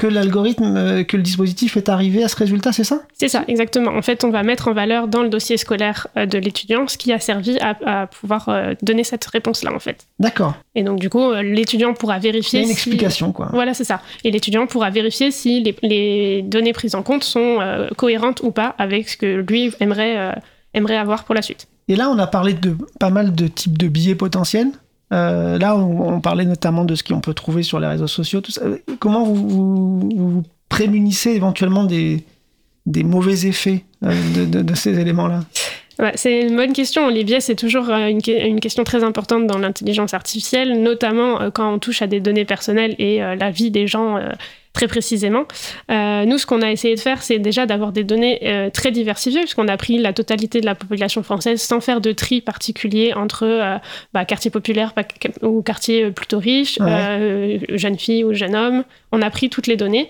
que 0.00 0.06
l'algorithme, 0.06 0.76
euh, 0.78 1.04
que 1.04 1.18
le 1.18 1.22
dispositif 1.22 1.76
est 1.76 1.90
arrivé 1.90 2.24
à 2.24 2.28
ce 2.28 2.36
résultat, 2.36 2.72
c'est 2.72 2.84
ça? 2.84 3.02
C'est 3.12 3.28
ça, 3.28 3.44
exactement. 3.48 3.90
En 3.90 4.00
fait, 4.00 4.24
on 4.24 4.30
va 4.30 4.42
mettre 4.42 4.68
en 4.68 4.72
valeur 4.72 5.08
dans 5.08 5.22
le 5.22 5.28
dossier 5.28 5.58
scolaire 5.58 6.06
euh, 6.16 6.24
de 6.24 6.38
l'étudiant 6.38 6.88
ce 6.88 6.96
qui 6.96 7.12
a 7.12 7.20
servi 7.20 7.58
à, 7.58 7.76
à 7.84 8.06
pouvoir 8.06 8.48
euh, 8.48 8.72
donner 8.80 9.04
cette 9.04 9.26
réponse-là, 9.26 9.74
en 9.74 9.78
fait. 9.78 10.06
D'accord. 10.18 10.54
Et 10.74 10.84
donc, 10.84 11.00
du 11.00 11.10
coup, 11.10 11.32
l'étudiant 11.34 11.92
pourra 11.92 12.18
vérifier. 12.18 12.60
Il 12.60 12.62
y 12.62 12.66
a 12.66 12.70
une 12.70 12.74
si... 12.74 12.88
explication, 12.88 13.32
quoi. 13.32 13.50
Voilà, 13.52 13.74
c'est 13.74 13.84
ça. 13.84 14.00
Et 14.24 14.30
l'étudiant 14.30 14.66
pourra 14.66 14.88
vérifier 14.88 15.30
si 15.30 15.62
les, 15.62 15.76
les, 15.82 16.42
données 16.42 16.72
prises 16.72 16.94
en 16.94 17.02
compte 17.02 17.22
sont 17.22 17.58
euh, 17.60 17.88
cohérentes 17.96 18.40
ou 18.42 18.52
pas 18.52 18.74
avec 18.78 19.08
ce 19.08 19.18
que 19.18 19.44
lui 19.48 19.72
aimerait, 19.80 20.16
euh, 20.16 20.32
aimerait 20.72 20.96
avoir 20.96 21.24
pour 21.24 21.34
la 21.34 21.42
suite. 21.42 21.66
Et 21.88 21.96
là, 21.96 22.08
on 22.08 22.18
a 22.18 22.26
parlé 22.26 22.54
de 22.54 22.74
pas 22.98 23.10
mal 23.10 23.34
de 23.34 23.48
types 23.48 23.76
de 23.76 23.88
billets 23.88 24.14
potentiels. 24.14 24.70
Euh, 25.12 25.58
là, 25.58 25.76
on, 25.76 26.20
parlait 26.20 26.44
notamment 26.44 26.84
de 26.84 26.94
ce 26.94 27.02
qu'on 27.02 27.20
peut 27.20 27.34
trouver 27.34 27.62
sur 27.62 27.80
les 27.80 27.86
réseaux 27.86 28.06
sociaux. 28.06 28.40
Ça. 28.48 28.62
Comment 28.98 29.24
vous, 29.24 30.08
vous, 30.14 30.42
prémunissez 30.68 31.30
éventuellement 31.30 31.84
des, 31.84 32.24
mauvais 32.86 33.46
effets 33.46 33.84
euh, 34.04 34.46
de, 34.46 34.74
ces 34.74 34.98
éléments-là? 34.98 35.44
C'est 36.14 36.42
une 36.42 36.56
bonne 36.56 36.72
question. 36.72 37.08
Les 37.08 37.24
biais, 37.24 37.40
c'est 37.40 37.54
toujours 37.54 37.90
euh, 37.90 38.08
une, 38.08 38.60
question 38.60 38.84
très 38.84 39.04
importante 39.04 39.46
dans 39.46 39.58
l'intelligence 39.58 40.14
artificielle, 40.14 40.82
notamment 40.82 41.40
euh, 41.40 41.50
quand 41.50 41.72
on 41.72 41.78
touche 41.78 42.02
à 42.02 42.06
des 42.06 42.20
données 42.20 42.44
personnelles 42.44 42.94
et 42.98 43.22
euh, 43.22 43.34
la 43.34 43.50
vie 43.50 43.70
des 43.70 43.86
gens 43.86 44.18
très 44.72 44.86
précisément. 44.86 45.44
Euh, 45.90 46.24
nous, 46.24 46.38
ce 46.38 46.46
qu'on 46.46 46.62
a 46.62 46.70
essayé 46.70 46.94
de 46.94 47.00
faire, 47.00 47.22
c'est 47.22 47.38
déjà 47.38 47.66
d'avoir 47.66 47.92
des 47.92 48.04
données 48.04 48.40
euh, 48.44 48.70
très 48.70 48.90
diversifiées, 48.90 49.40
puisqu'on 49.40 49.68
a 49.68 49.76
pris 49.76 49.98
la 49.98 50.12
totalité 50.12 50.60
de 50.60 50.66
la 50.66 50.74
population 50.74 51.22
française 51.22 51.60
sans 51.60 51.80
faire 51.80 52.00
de 52.00 52.12
tri 52.12 52.40
particulier 52.40 53.12
entre 53.14 53.44
euh, 53.44 53.76
bah, 54.14 54.24
quartier 54.24 54.50
populaire 54.50 54.94
ou 55.42 55.62
quartier 55.62 56.10
plutôt 56.10 56.38
riche, 56.38 56.78
ouais. 56.80 57.60
jeune 57.70 57.98
fille 57.98 58.24
ou 58.24 58.32
jeune 58.32 58.54
homme. 58.54 58.84
On 59.12 59.22
a 59.22 59.30
pris 59.30 59.50
toutes 59.50 59.66
les 59.66 59.76
données 59.76 60.08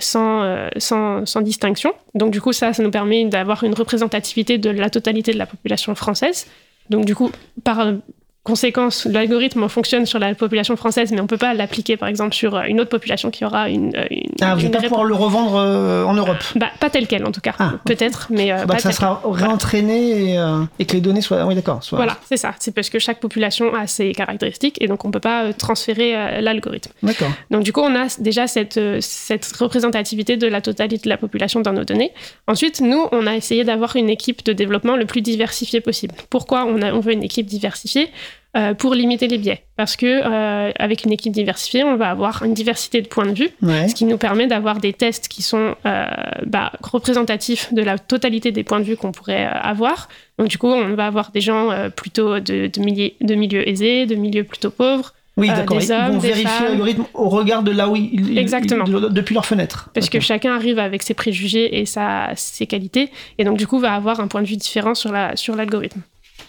sans, 0.00 0.68
sans, 0.78 1.26
sans, 1.26 1.40
distinction. 1.42 1.92
Donc, 2.14 2.30
du 2.30 2.40
coup, 2.40 2.52
ça, 2.52 2.72
ça 2.72 2.82
nous 2.82 2.90
permet 2.90 3.26
d'avoir 3.26 3.62
une 3.64 3.74
représentativité 3.74 4.56
de 4.56 4.70
la 4.70 4.88
totalité 4.88 5.32
de 5.32 5.38
la 5.38 5.46
population 5.46 5.94
française. 5.94 6.46
Donc, 6.88 7.04
du 7.04 7.14
coup, 7.14 7.30
par 7.62 7.92
conséquence, 8.42 9.04
l'algorithme 9.04 9.68
fonctionne 9.68 10.06
sur 10.06 10.18
la 10.18 10.34
population 10.34 10.76
française, 10.76 11.12
mais 11.12 11.20
on 11.20 11.24
ne 11.24 11.28
peut 11.28 11.36
pas 11.36 11.52
l'appliquer, 11.52 11.96
par 11.96 12.08
exemple, 12.08 12.34
sur 12.34 12.58
une 12.60 12.80
autre 12.80 12.90
population 12.90 13.30
qui 13.30 13.44
aura 13.44 13.68
une. 13.68 13.92
une 14.10 14.22
ah, 14.40 14.54
vous 14.54 14.62
n'allez 14.62 14.70
pas 14.70 14.82
pouvoir 14.82 15.04
le 15.04 15.14
revendre 15.14 15.56
euh, 15.56 16.04
en 16.04 16.14
Europe? 16.14 16.42
Bah, 16.56 16.68
Pas 16.80 16.88
tel 16.88 17.06
quel, 17.06 17.26
en 17.26 17.32
tout 17.32 17.42
cas. 17.42 17.54
Ah, 17.58 17.72
Peut-être, 17.84 18.28
mais. 18.30 18.50
Euh, 18.50 18.64
bah, 18.64 18.78
ça 18.78 18.92
sera 18.92 19.20
quel. 19.22 19.32
réentraîné 19.32 20.32
et, 20.32 20.38
euh, 20.38 20.62
et, 20.78 20.86
que 20.86 20.94
les 20.94 21.00
données 21.00 21.20
soient. 21.20 21.44
Oui, 21.44 21.54
d'accord. 21.54 21.82
Soient... 21.84 21.98
Voilà, 21.98 22.16
c'est 22.28 22.38
ça. 22.38 22.54
C'est 22.58 22.74
parce 22.74 22.88
que 22.88 22.98
chaque 22.98 23.20
population 23.20 23.74
a 23.74 23.86
ses 23.86 24.12
caractéristiques 24.12 24.80
et 24.80 24.88
donc 24.88 25.04
on 25.04 25.08
ne 25.08 25.12
peut 25.12 25.20
pas 25.20 25.52
transférer 25.52 26.40
l'algorithme. 26.40 26.92
D'accord. 27.02 27.30
Donc, 27.50 27.62
du 27.62 27.72
coup, 27.72 27.80
on 27.80 27.94
a 27.94 28.06
déjà 28.18 28.46
cette, 28.46 28.80
cette 29.00 29.46
représentativité 29.56 30.36
de 30.36 30.46
la 30.46 30.60
totalité 30.60 31.04
de 31.04 31.08
la 31.08 31.18
population 31.18 31.60
dans 31.60 31.72
nos 31.72 31.84
données. 31.84 32.12
Ensuite, 32.46 32.80
nous, 32.80 33.06
on 33.12 33.26
a 33.26 33.36
essayé 33.36 33.64
d'avoir 33.64 33.96
une 33.96 34.08
équipe 34.08 34.44
de 34.44 34.52
développement 34.52 34.96
le 34.96 35.04
plus 35.04 35.20
diversifiée 35.20 35.80
possible. 35.80 36.14
Pourquoi 36.30 36.64
on, 36.64 36.80
a, 36.82 36.92
on 36.92 37.00
veut 37.00 37.12
une 37.12 37.22
équipe 37.22 37.46
diversifiée? 37.46 38.10
Euh, 38.56 38.74
pour 38.74 38.94
limiter 38.94 39.28
les 39.28 39.38
biais. 39.38 39.62
Parce 39.76 39.94
que 39.94 40.06
euh, 40.06 40.72
avec 40.76 41.04
une 41.04 41.12
équipe 41.12 41.32
diversifiée, 41.32 41.84
on 41.84 41.94
va 41.94 42.10
avoir 42.10 42.42
une 42.42 42.52
diversité 42.52 43.00
de 43.00 43.06
points 43.06 43.26
de 43.26 43.32
vue, 43.32 43.50
ouais. 43.62 43.86
ce 43.86 43.94
qui 43.94 44.04
nous 44.04 44.18
permet 44.18 44.48
d'avoir 44.48 44.78
des 44.78 44.92
tests 44.92 45.28
qui 45.28 45.42
sont 45.42 45.76
euh, 45.86 46.06
bah, 46.46 46.72
représentatifs 46.82 47.72
de 47.72 47.80
la 47.80 47.96
totalité 47.96 48.50
des 48.50 48.64
points 48.64 48.80
de 48.80 48.84
vue 48.84 48.96
qu'on 48.96 49.12
pourrait 49.12 49.44
avoir. 49.44 50.08
Donc 50.36 50.48
du 50.48 50.58
coup, 50.58 50.66
on 50.66 50.94
va 50.96 51.06
avoir 51.06 51.30
des 51.30 51.40
gens 51.40 51.68
plutôt 51.94 52.40
de, 52.40 52.66
de, 52.66 52.80
milieux, 52.80 53.12
de 53.20 53.34
milieux 53.36 53.68
aisés, 53.68 54.06
de 54.06 54.16
milieux 54.16 54.42
plutôt 54.42 54.70
pauvres. 54.70 55.14
Oui, 55.36 55.46
d'accord. 55.46 55.76
Hommes, 55.76 55.82
ils 55.82 56.12
vont 56.12 56.18
vérifier 56.18 56.64
l'algorithme 56.68 57.04
au 57.14 57.28
regard 57.28 57.62
de 57.62 57.70
là 57.70 57.88
où 57.88 57.94
ils, 57.94 58.36
Exactement. 58.36 58.84
Ils, 58.84 59.12
depuis 59.14 59.34
leur 59.34 59.46
fenêtre. 59.46 59.90
Parce 59.94 60.08
okay. 60.08 60.18
que 60.18 60.24
chacun 60.24 60.56
arrive 60.56 60.80
avec 60.80 61.04
ses 61.04 61.14
préjugés 61.14 61.78
et 61.78 61.86
sa, 61.86 62.30
ses 62.34 62.66
qualités, 62.66 63.10
et 63.38 63.44
donc 63.44 63.58
du 63.58 63.68
coup 63.68 63.78
va 63.78 63.94
avoir 63.94 64.18
un 64.18 64.26
point 64.26 64.42
de 64.42 64.46
vue 64.48 64.56
différent 64.56 64.96
sur 64.96 65.12
la 65.12 65.36
sur 65.36 65.54
l'algorithme. 65.54 66.00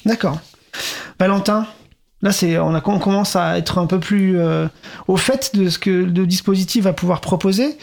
D'accord. 0.05 0.39
Valentin, 1.19 1.67
Là, 2.21 2.31
c'est, 2.31 2.57
on, 2.59 2.75
a, 2.75 2.81
on 2.85 2.99
commence 2.99 3.35
à 3.35 3.57
être 3.57 3.79
un 3.79 3.87
peu 3.87 3.99
plus 3.99 4.37
euh, 4.37 4.67
au 5.07 5.17
fait 5.17 5.55
de 5.55 5.69
ce 5.69 5.79
que 5.79 5.89
le 5.89 6.25
dispositif 6.27 6.83
va 6.83 6.93
pouvoir 6.93 7.19
proposer. 7.19 7.77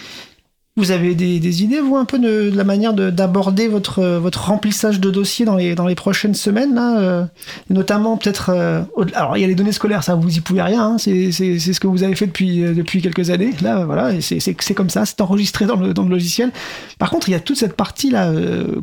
Vous 0.77 0.93
avez 0.93 1.17
des, 1.17 1.65
idées, 1.65 1.81
vous, 1.81 1.97
un 1.97 2.05
peu 2.05 2.21
de, 2.21 2.53
la 2.55 2.63
manière 2.63 2.95
de, 2.95 3.11
d'aborder 3.11 3.67
votre, 3.67 4.01
votre 4.05 4.47
remplissage 4.47 5.01
de 5.01 5.11
dossiers 5.11 5.45
dans 5.45 5.57
les, 5.57 5.75
dans 5.75 5.89
les 5.89 5.97
prochaines 5.97 6.35
semaines, 6.35 6.73
là 6.73 7.01
euh, 7.01 7.25
Notamment, 7.69 8.17
peut-être. 8.17 8.51
Euh, 8.51 8.83
alors, 9.15 9.37
il 9.37 9.41
y 9.41 9.45
a 9.45 9.49
les 9.49 9.57
données 9.57 9.73
scolaires, 9.73 10.05
ça, 10.05 10.15
vous 10.15 10.37
y 10.37 10.41
pouvez 10.41 10.63
rien. 10.63 10.91
Hein, 10.91 10.99
c'est, 10.99 11.33
ce 11.33 11.81
que 11.81 11.89
vous 11.89 12.05
avez 12.05 12.15
fait 12.15 12.29
depuis, 12.29 12.61
depuis 12.61 13.03
quelques 13.03 13.31
années. 13.31 13.51
Là, 13.61 13.87
voilà, 13.87 14.21
c'est 14.21 14.75
comme 14.75 14.89
ça, 14.89 15.05
c'est 15.05 15.21
enregistré 15.21 15.67
dans 15.67 15.75
le, 15.75 15.93
dans 15.93 16.05
le 16.05 16.11
logiciel. 16.11 16.53
Par 17.01 17.11
contre, 17.11 17.29
il 17.29 17.33
y 17.33 17.35
a 17.35 17.41
toute 17.41 17.57
cette 17.57 17.75
partie-là 17.75 18.33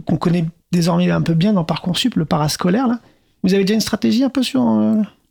qu'on 0.06 0.18
connaît 0.18 0.44
désormais 0.74 1.10
un 1.12 1.22
peu 1.22 1.34
bien 1.34 1.54
dans 1.54 1.64
Parcoursup, 1.64 2.16
le 2.16 2.26
parascolaire, 2.26 2.90
là. 2.90 3.00
Vous 3.46 3.54
avez 3.54 3.64
déjà 3.64 3.76
une 3.76 3.82
stratégie 3.82 4.24
un 4.24 4.32
peu 4.32 4.42
sur 4.42 4.66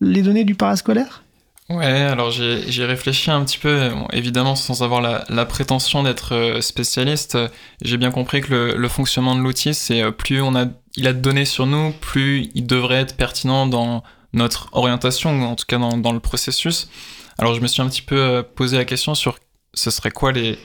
les 0.00 0.22
données 0.22 0.44
du 0.44 0.54
parascolaire? 0.54 1.24
Ouais, 1.68 1.84
alors 1.84 2.30
j'ai 2.30 2.84
réfléchi 2.84 3.28
un 3.32 3.44
petit 3.44 3.58
peu, 3.58 3.90
évidemment 4.12 4.54
sans 4.54 4.84
avoir 4.84 5.00
la, 5.00 5.24
la 5.30 5.44
prétention 5.44 6.04
d'être 6.04 6.58
spécialiste. 6.60 7.36
J'ai 7.82 7.96
bien 7.96 8.12
compris 8.12 8.40
que 8.40 8.76
le, 8.76 8.88
fonctionnement 8.88 9.34
de 9.34 9.40
l'outil, 9.40 9.74
c'est 9.74 10.12
plus 10.12 10.40
on 10.40 10.54
a, 10.54 10.66
il 10.96 11.08
a 11.08 11.12
de 11.12 11.18
données 11.18 11.44
sur 11.44 11.66
nous, 11.66 11.90
plus 11.90 12.50
il 12.54 12.66
devrait 12.68 13.00
être 13.00 13.16
pertinent 13.16 13.66
dans 13.66 14.04
notre 14.32 14.68
orientation, 14.74 15.36
ou 15.36 15.42
en 15.42 15.56
tout 15.56 15.64
cas 15.66 15.78
dans, 15.78 15.96
dans 15.96 16.12
le 16.12 16.20
processus. 16.20 16.88
Alors 17.38 17.54
je 17.54 17.60
me 17.60 17.66
suis 17.66 17.82
un 17.82 17.88
petit 17.88 18.02
peu 18.02 18.44
posé 18.54 18.76
la 18.76 18.84
question 18.84 19.16
sur 19.16 19.40
ce 19.72 19.90
serait 19.90 20.12
quoi 20.12 20.30
les, 20.30 20.56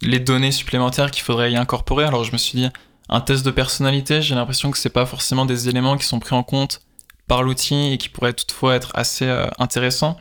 les 0.00 0.18
données 0.18 0.52
supplémentaires 0.52 1.10
qu'il 1.10 1.24
faudrait 1.24 1.52
y 1.52 1.56
incorporer. 1.56 2.06
Alors 2.06 2.24
je 2.24 2.32
me 2.32 2.38
suis 2.38 2.58
dit, 2.58 2.68
un 3.08 3.20
test 3.20 3.44
de 3.44 3.50
personnalité, 3.50 4.22
j'ai 4.22 4.34
l'impression 4.34 4.70
que 4.70 4.78
c'est 4.78 4.88
pas 4.88 5.06
forcément 5.06 5.44
des 5.44 5.68
éléments 5.68 5.96
qui 5.96 6.06
sont 6.06 6.20
pris 6.20 6.34
en 6.34 6.42
compte 6.42 6.80
par 7.28 7.42
l'outil 7.42 7.92
et 7.92 7.98
qui 7.98 8.08
pourraient 8.08 8.32
toutefois 8.32 8.74
être 8.76 8.90
assez 8.94 9.26
euh, 9.26 9.46
intéressants. 9.58 10.16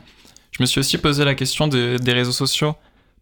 Je 0.51 0.63
me 0.63 0.65
suis 0.65 0.79
aussi 0.79 0.97
posé 0.97 1.23
la 1.25 1.35
question 1.35 1.67
de- 1.67 1.97
des 1.97 2.13
réseaux 2.13 2.31
sociaux. 2.31 2.75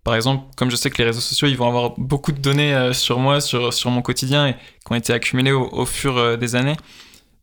Par 0.04 0.16
exemple, 0.16 0.44
comme 0.58 0.70
je 0.70 0.76
sais 0.76 0.90
que 0.90 0.98
les 0.98 1.06
réseaux 1.06 1.22
sociaux, 1.22 1.48
ils 1.48 1.58
vont 1.58 1.68
avoir 1.68 1.92
beaucoup 1.98 2.32
de 2.32 2.40
données 2.40 2.74
euh, 2.76 2.94
sur 2.94 3.20
moi, 3.20 3.40
sur, 3.42 3.74
sur 3.74 3.90
mon 3.90 4.02
quotidien 4.02 4.48
et 4.48 4.54
qui 4.54 4.92
ont 4.92 4.96
été 4.96 5.14
accumulées 5.14 5.52
au, 5.54 5.68
au 5.72 5.86
fur 5.86 6.18
euh, 6.18 6.36
des 6.38 6.56
années, 6.56 6.76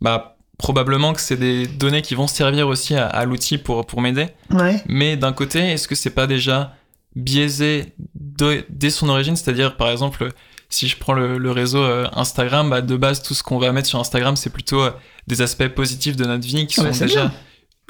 bah, 0.01 0.37
probablement 0.59 1.13
que 1.15 1.21
c'est 1.23 1.37
des 1.39 1.67
données 1.67 2.03
qui 2.03 2.15
vont 2.15 2.27
servir 2.27 2.69
aussi 2.69 2.95
à, 2.95 3.07
à 3.07 3.25
l'outil 3.25 3.57
pour, 3.59 3.87
pour 3.87 4.01
m'aider. 4.03 4.27
Ouais. 4.51 4.83
Mais 4.87 5.17
d'un 5.17 5.33
côté, 5.33 5.59
est-ce 5.73 5.89
que 5.89 5.95
c'est 5.95 6.11
pas 6.11 6.27
déjà 6.27 6.75
biaisé 7.17 7.95
de- 8.15 8.65
dès 8.69 8.91
son 8.91 9.09
origine? 9.09 9.37
C'est-à-dire, 9.37 9.77
par 9.77 9.91
exemple, 9.91 10.29
si 10.69 10.87
je 10.87 10.97
prends 10.97 11.15
le, 11.15 11.39
le 11.39 11.51
réseau 11.51 11.83
Instagram, 12.13 12.71
bah, 12.71 12.81
de 12.83 12.97
base, 12.97 13.23
tout 13.23 13.35
ce 13.35 13.43
qu'on 13.43 13.59
va 13.59 13.73
mettre 13.73 13.89
sur 13.89 13.99
Instagram, 13.99 14.37
c'est 14.37 14.51
plutôt 14.51 14.83
des 15.31 15.41
aspects 15.43 15.69
positifs 15.69 16.17
de 16.17 16.25
notre 16.25 16.47
vie 16.47 16.67
qui 16.67 16.75
Ah 16.79 16.83
sont 16.83 16.89
bah, 16.89 16.93
c'est 16.93 17.07
déjà. 17.07 17.21
bien. 17.27 17.33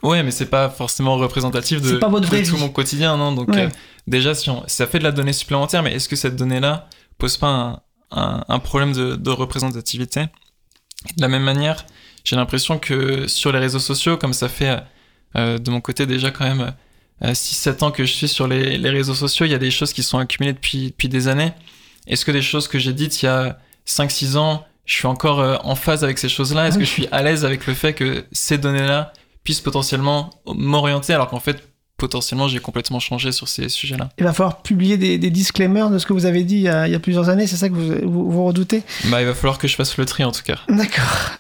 Ouais, 0.03 0.23
mais 0.23 0.31
c'est 0.31 0.47
pas 0.47 0.71
forcément 0.71 1.17
représentatif 1.17 1.83
de, 1.83 1.97
pas 1.97 2.09
votre 2.09 2.31
de 2.31 2.39
tout 2.45 2.55
vie. 2.57 2.61
mon 2.61 2.69
quotidien, 2.71 3.17
non 3.17 3.33
Donc, 3.33 3.49
Ouais. 3.51 3.65
euh, 3.65 3.69
déjà, 4.07 4.35
si 4.35 4.49
on- 4.51 4.63
ça 4.67 4.87
fait 4.87 4.99
de 4.99 5.05
la 5.05 5.13
donnée 5.13 5.33
supplémentaire, 5.33 5.83
mais 5.83 5.93
est-ce 5.95 6.09
que 6.09 6.17
cette 6.17 6.37
donnée-là 6.37 6.89
pose 7.19 7.37
pas 7.37 7.49
un, 7.49 7.81
un- 8.13 8.45
un 8.49 8.59
problème 8.61 8.93
de, 8.93 9.17
de 9.17 9.31
représentativité? 9.31 10.23
De 11.17 11.21
la 11.23 11.29
même 11.29 11.43
manière, 11.43 11.85
j'ai 12.25 12.37
l'impression 12.37 12.79
que 12.79 13.27
sur 13.27 13.53
les 13.53 13.59
réseaux 13.59 13.79
sociaux, 13.79 14.17
comme 14.17 14.33
ça 14.33 14.49
fait 14.49 14.69
euh, 14.71 14.81
euh, 15.37 15.59
de 15.59 15.71
mon 15.71 15.81
côté 15.81 16.07
déjà 16.07 16.31
quand 16.31 16.45
même 16.47 16.73
euh, 17.23 17.33
6-7 17.35 17.83
ans 17.85 17.91
que 17.91 18.05
je 18.05 18.13
suis 18.13 18.29
sur 18.29 18.47
les, 18.49 18.79
les 18.79 18.91
réseaux 18.91 19.15
sociaux, 19.15 19.45
il 19.47 19.53
y 19.53 19.55
a 19.55 19.59
des 19.59 19.71
choses 19.71 19.93
qui 19.93 20.03
sont 20.03 20.19
accumulées 20.19 20.55
depuis, 20.55 20.89
depuis 20.89 21.09
des 21.11 21.29
années. 21.29 21.53
Est-ce 22.07 22.25
que 22.25 22.33
des 22.33 22.41
choses 22.43 22.69
que 22.69 22.79
j'ai 22.79 22.93
dites 22.95 23.23
il 23.23 23.27
y 23.27 23.29
a 23.29 23.59
5-6 23.87 24.37
ans, 24.39 24.65
je 24.87 24.95
suis 24.95 25.07
encore 25.07 25.41
euh, 25.41 25.57
en 25.63 25.75
phase 25.75 26.03
avec 26.05 26.19
ces 26.19 26.29
choses-là 26.29 26.69
Est-ce 26.69 26.79
que 26.79 26.85
je 26.85 26.91
suis 26.91 27.09
à 27.13 27.23
l'aise 27.23 27.45
avec 27.45 27.67
le 27.67 27.75
fait 27.75 27.93
que 27.93 28.25
ces 28.33 28.59
données-là 28.59 29.13
puissent 29.45 29.61
potentiellement 29.61 30.31
m'orienter 30.47 31.15
alors 31.15 31.29
qu'en 31.29 31.41
fait, 31.41 31.63
potentiellement, 31.97 32.49
j'ai 32.49 32.61
complètement 32.61 32.99
changé 32.99 33.31
sur 33.31 33.47
ces 33.47 33.69
sujets-là? 33.69 34.09
Il 34.19 34.25
va 34.25 34.33
falloir 34.33 34.63
publier 34.63 34.97
des, 34.97 35.19
des 35.19 35.31
disclaimers 35.31 35.91
de 35.91 35.99
ce 35.99 36.07
que 36.07 36.13
vous 36.15 36.25
avez 36.27 36.45
dit 36.45 36.57
il 36.57 36.63
y 36.63 36.69
a, 36.69 36.89
il 36.89 36.93
y 36.93 36.95
a 36.95 36.99
plusieurs 36.99 37.29
années, 37.29 37.47
c'est 37.47 37.57
ça 37.57 37.69
que 37.69 37.75
vous, 37.75 38.11
vous, 38.11 38.31
vous 38.31 38.45
redoutez? 38.45 38.83
Bah, 39.11 39.21
il 39.21 39.27
va 39.27 39.35
falloir 39.35 39.59
que 39.59 39.69
je 39.69 39.77
fasse 39.77 39.97
le 39.99 40.07
tri 40.07 40.25
en 40.25 40.33
tout 40.33 40.43
cas. 40.43 40.59
D'accord. 40.69 41.31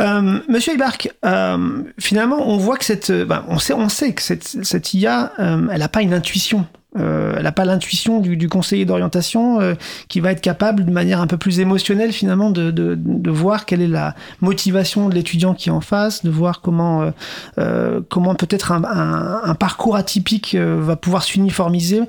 Euh, 0.00 0.40
Monsieur 0.48 0.72
Ibark, 0.74 1.10
euh, 1.24 1.82
finalement, 1.98 2.48
on 2.48 2.56
voit 2.56 2.78
que 2.78 2.84
cette, 2.86 3.12
ben, 3.12 3.44
on 3.48 3.58
sait, 3.58 3.74
on 3.74 3.90
sait 3.90 4.14
que 4.14 4.22
cette, 4.22 4.64
cette 4.64 4.94
IA, 4.94 5.32
elle 5.38 5.78
n'a 5.78 5.88
pas 5.88 6.00
une 6.00 6.14
intuition. 6.14 6.66
Euh, 6.98 7.34
elle 7.36 7.44
n'a 7.44 7.52
pas 7.52 7.64
l'intuition 7.64 8.18
du, 8.18 8.48
conseiller 8.48 8.84
d'orientation 8.84 9.60
euh, 9.60 9.74
qui 10.08 10.18
va 10.20 10.32
être 10.32 10.40
capable, 10.40 10.84
de 10.84 10.90
manière 10.90 11.20
un 11.20 11.26
peu 11.26 11.36
plus 11.36 11.60
émotionnelle, 11.60 12.12
finalement, 12.12 12.50
de, 12.50 13.30
voir 13.30 13.64
quelle 13.64 13.80
est 13.80 13.88
la 13.88 14.14
motivation 14.40 15.08
de 15.08 15.14
l'étudiant 15.14 15.54
qui 15.54 15.68
est 15.68 15.72
en 15.72 15.80
face, 15.80 16.24
de 16.24 16.30
voir 16.30 16.60
comment, 16.60 17.12
euh, 17.58 18.00
comment 18.08 18.34
peut-être 18.34 18.72
un, 18.72 19.54
parcours 19.54 19.94
atypique 19.96 20.56
va 20.56 20.96
pouvoir 20.96 21.22
s'uniformiser. 21.22 22.00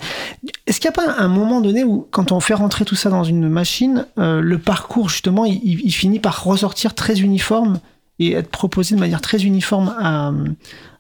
Est-ce 0.66 0.80
qu'il 0.80 0.90
n'y 0.90 0.96
a 0.96 1.06
pas 1.06 1.16
un 1.22 1.28
moment 1.28 1.62
donné 1.62 1.84
où, 1.84 2.08
quand 2.12 2.32
on 2.32 2.40
fait 2.40 2.54
rentrer 2.54 2.86
tout 2.86 2.96
ça 2.96 3.10
dans 3.10 3.24
une 3.24 3.50
machine, 3.50 4.06
le 4.18 4.58
parcours, 4.58 5.10
justement, 5.10 5.46
il 5.46 5.92
finit 5.92 6.20
par 6.20 6.44
ressortir 6.44 6.96
très 6.96 7.20
uniforme 7.20 7.80
et 8.20 8.34
être 8.34 8.50
proposé 8.50 8.96
de 8.96 9.00
manière 9.00 9.22
très 9.22 9.44
uniforme 9.44 9.94
à, 10.00 10.30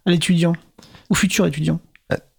à 0.06 0.10
l'étudiant, 0.10 0.54
au 1.10 1.16
futur 1.16 1.46
étudiant? 1.46 1.80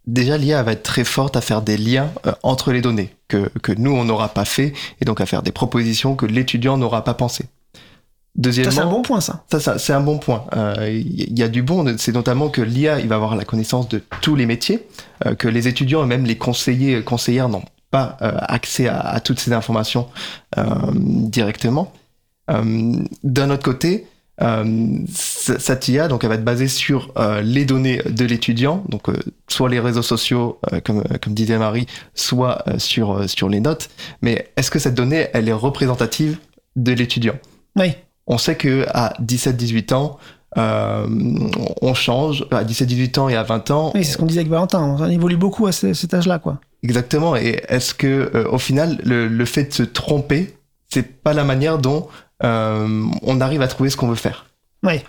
Déjà, 0.05 0.37
l'IA 0.37 0.61
va 0.63 0.73
être 0.73 0.83
très 0.83 1.05
forte 1.05 1.37
à 1.37 1.41
faire 1.41 1.61
des 1.61 1.77
liens 1.77 2.11
euh, 2.27 2.33
entre 2.43 2.71
les 2.73 2.81
données 2.81 3.15
que, 3.29 3.49
que 3.61 3.71
nous, 3.71 3.91
on 3.91 4.03
n'aura 4.03 4.29
pas 4.29 4.45
fait, 4.45 4.73
et 4.99 5.05
donc 5.05 5.21
à 5.21 5.25
faire 5.25 5.43
des 5.43 5.51
propositions 5.51 6.15
que 6.15 6.25
l'étudiant 6.25 6.77
n'aura 6.77 7.03
pas 7.03 7.13
pensé. 7.13 7.43
Ça, 7.43 7.79
Deuxièmement, 8.35 8.71
c'est 8.71 8.79
un 8.79 8.89
bon 8.89 9.01
point, 9.03 9.21
ça. 9.21 9.43
Ça, 9.49 9.59
ça, 9.59 9.77
c'est 9.77 9.93
un 9.93 10.01
bon 10.01 10.17
point. 10.17 10.45
Euh, 10.55 10.89
Il 10.89 11.37
y 11.37 11.43
a 11.43 11.47
du 11.47 11.61
bon, 11.61 11.95
c'est 11.97 12.11
notamment 12.11 12.49
que 12.49 12.61
l'IA, 12.61 12.99
il 12.99 13.07
va 13.07 13.15
avoir 13.15 13.35
la 13.35 13.45
connaissance 13.45 13.87
de 13.89 14.01
tous 14.21 14.35
les 14.35 14.45
métiers, 14.45 14.87
euh, 15.25 15.35
que 15.35 15.47
les 15.47 15.67
étudiants 15.67 16.03
et 16.03 16.07
même 16.07 16.25
les 16.25 16.37
conseillers, 16.37 17.03
conseillères 17.03 17.47
n'ont 17.47 17.63
pas 17.91 18.17
euh, 18.21 18.31
accès 18.39 18.87
à, 18.87 18.99
à 18.99 19.19
toutes 19.19 19.39
ces 19.39 19.53
informations 19.53 20.07
directement. 20.95 21.93
D'un 22.49 23.49
autre 23.49 23.63
côté, 23.63 24.05
euh, 24.41 24.97
cette 25.13 25.87
IA, 25.87 26.07
donc, 26.07 26.23
elle 26.23 26.29
va 26.29 26.35
être 26.35 26.43
basée 26.43 26.67
sur 26.67 27.11
euh, 27.17 27.41
les 27.41 27.65
données 27.65 28.01
de 28.09 28.25
l'étudiant, 28.25 28.83
donc 28.89 29.09
euh, 29.09 29.13
soit 29.47 29.69
les 29.69 29.79
réseaux 29.79 30.01
sociaux, 30.01 30.59
euh, 30.73 30.79
comme, 30.79 31.03
comme 31.21 31.33
disait 31.33 31.57
Marie, 31.57 31.85
soit 32.15 32.63
sur, 32.79 33.29
sur 33.29 33.47
les 33.49 33.59
notes. 33.59 33.89
Mais 34.21 34.51
est-ce 34.57 34.71
que 34.71 34.79
cette 34.79 34.95
donnée, 34.95 35.27
elle 35.33 35.47
est 35.49 35.53
représentative 35.53 36.37
de 36.75 36.91
l'étudiant? 36.93 37.35
Oui. 37.75 37.93
on 38.27 38.37
sait 38.37 38.55
que 38.55 38.85
à 38.93 39.13
17-18 39.21 39.93
ans, 39.93 40.17
on 41.81 41.93
change. 41.93 42.45
À 42.51 42.63
17-18 42.63 43.19
ans 43.19 43.29
et 43.29 43.35
à 43.35 43.43
20 43.43 43.71
ans, 43.71 43.91
Oui, 43.95 44.03
c'est 44.05 44.13
ce 44.13 44.17
qu'on 44.17 44.25
disait 44.25 44.41
avec 44.41 44.51
Valentin. 44.51 44.81
On 44.99 45.09
évolue 45.09 45.37
beaucoup 45.37 45.67
à 45.67 45.71
ce- 45.71 45.93
cet 45.93 46.13
âge-là, 46.13 46.39
quoi. 46.39 46.59
exactement. 46.83 47.35
Et 47.35 47.61
est-ce 47.67 47.93
que, 47.93 48.47
au 48.49 48.57
final, 48.57 48.99
le, 49.03 49.27
le 49.27 49.45
fait 49.45 49.65
de 49.65 49.73
se 49.73 49.83
tromper, 49.83 50.55
c'est 50.89 51.21
pas 51.23 51.33
la 51.33 51.43
manière 51.43 51.79
dont 51.79 52.07
on 52.43 53.41
arrive 53.41 53.61
à 53.61 53.67
trouver 53.67 53.89
ce 53.89 53.97
qu'on 53.97 54.07
veut 54.07 54.15
faire 54.15 54.45
Oui. 54.83 55.01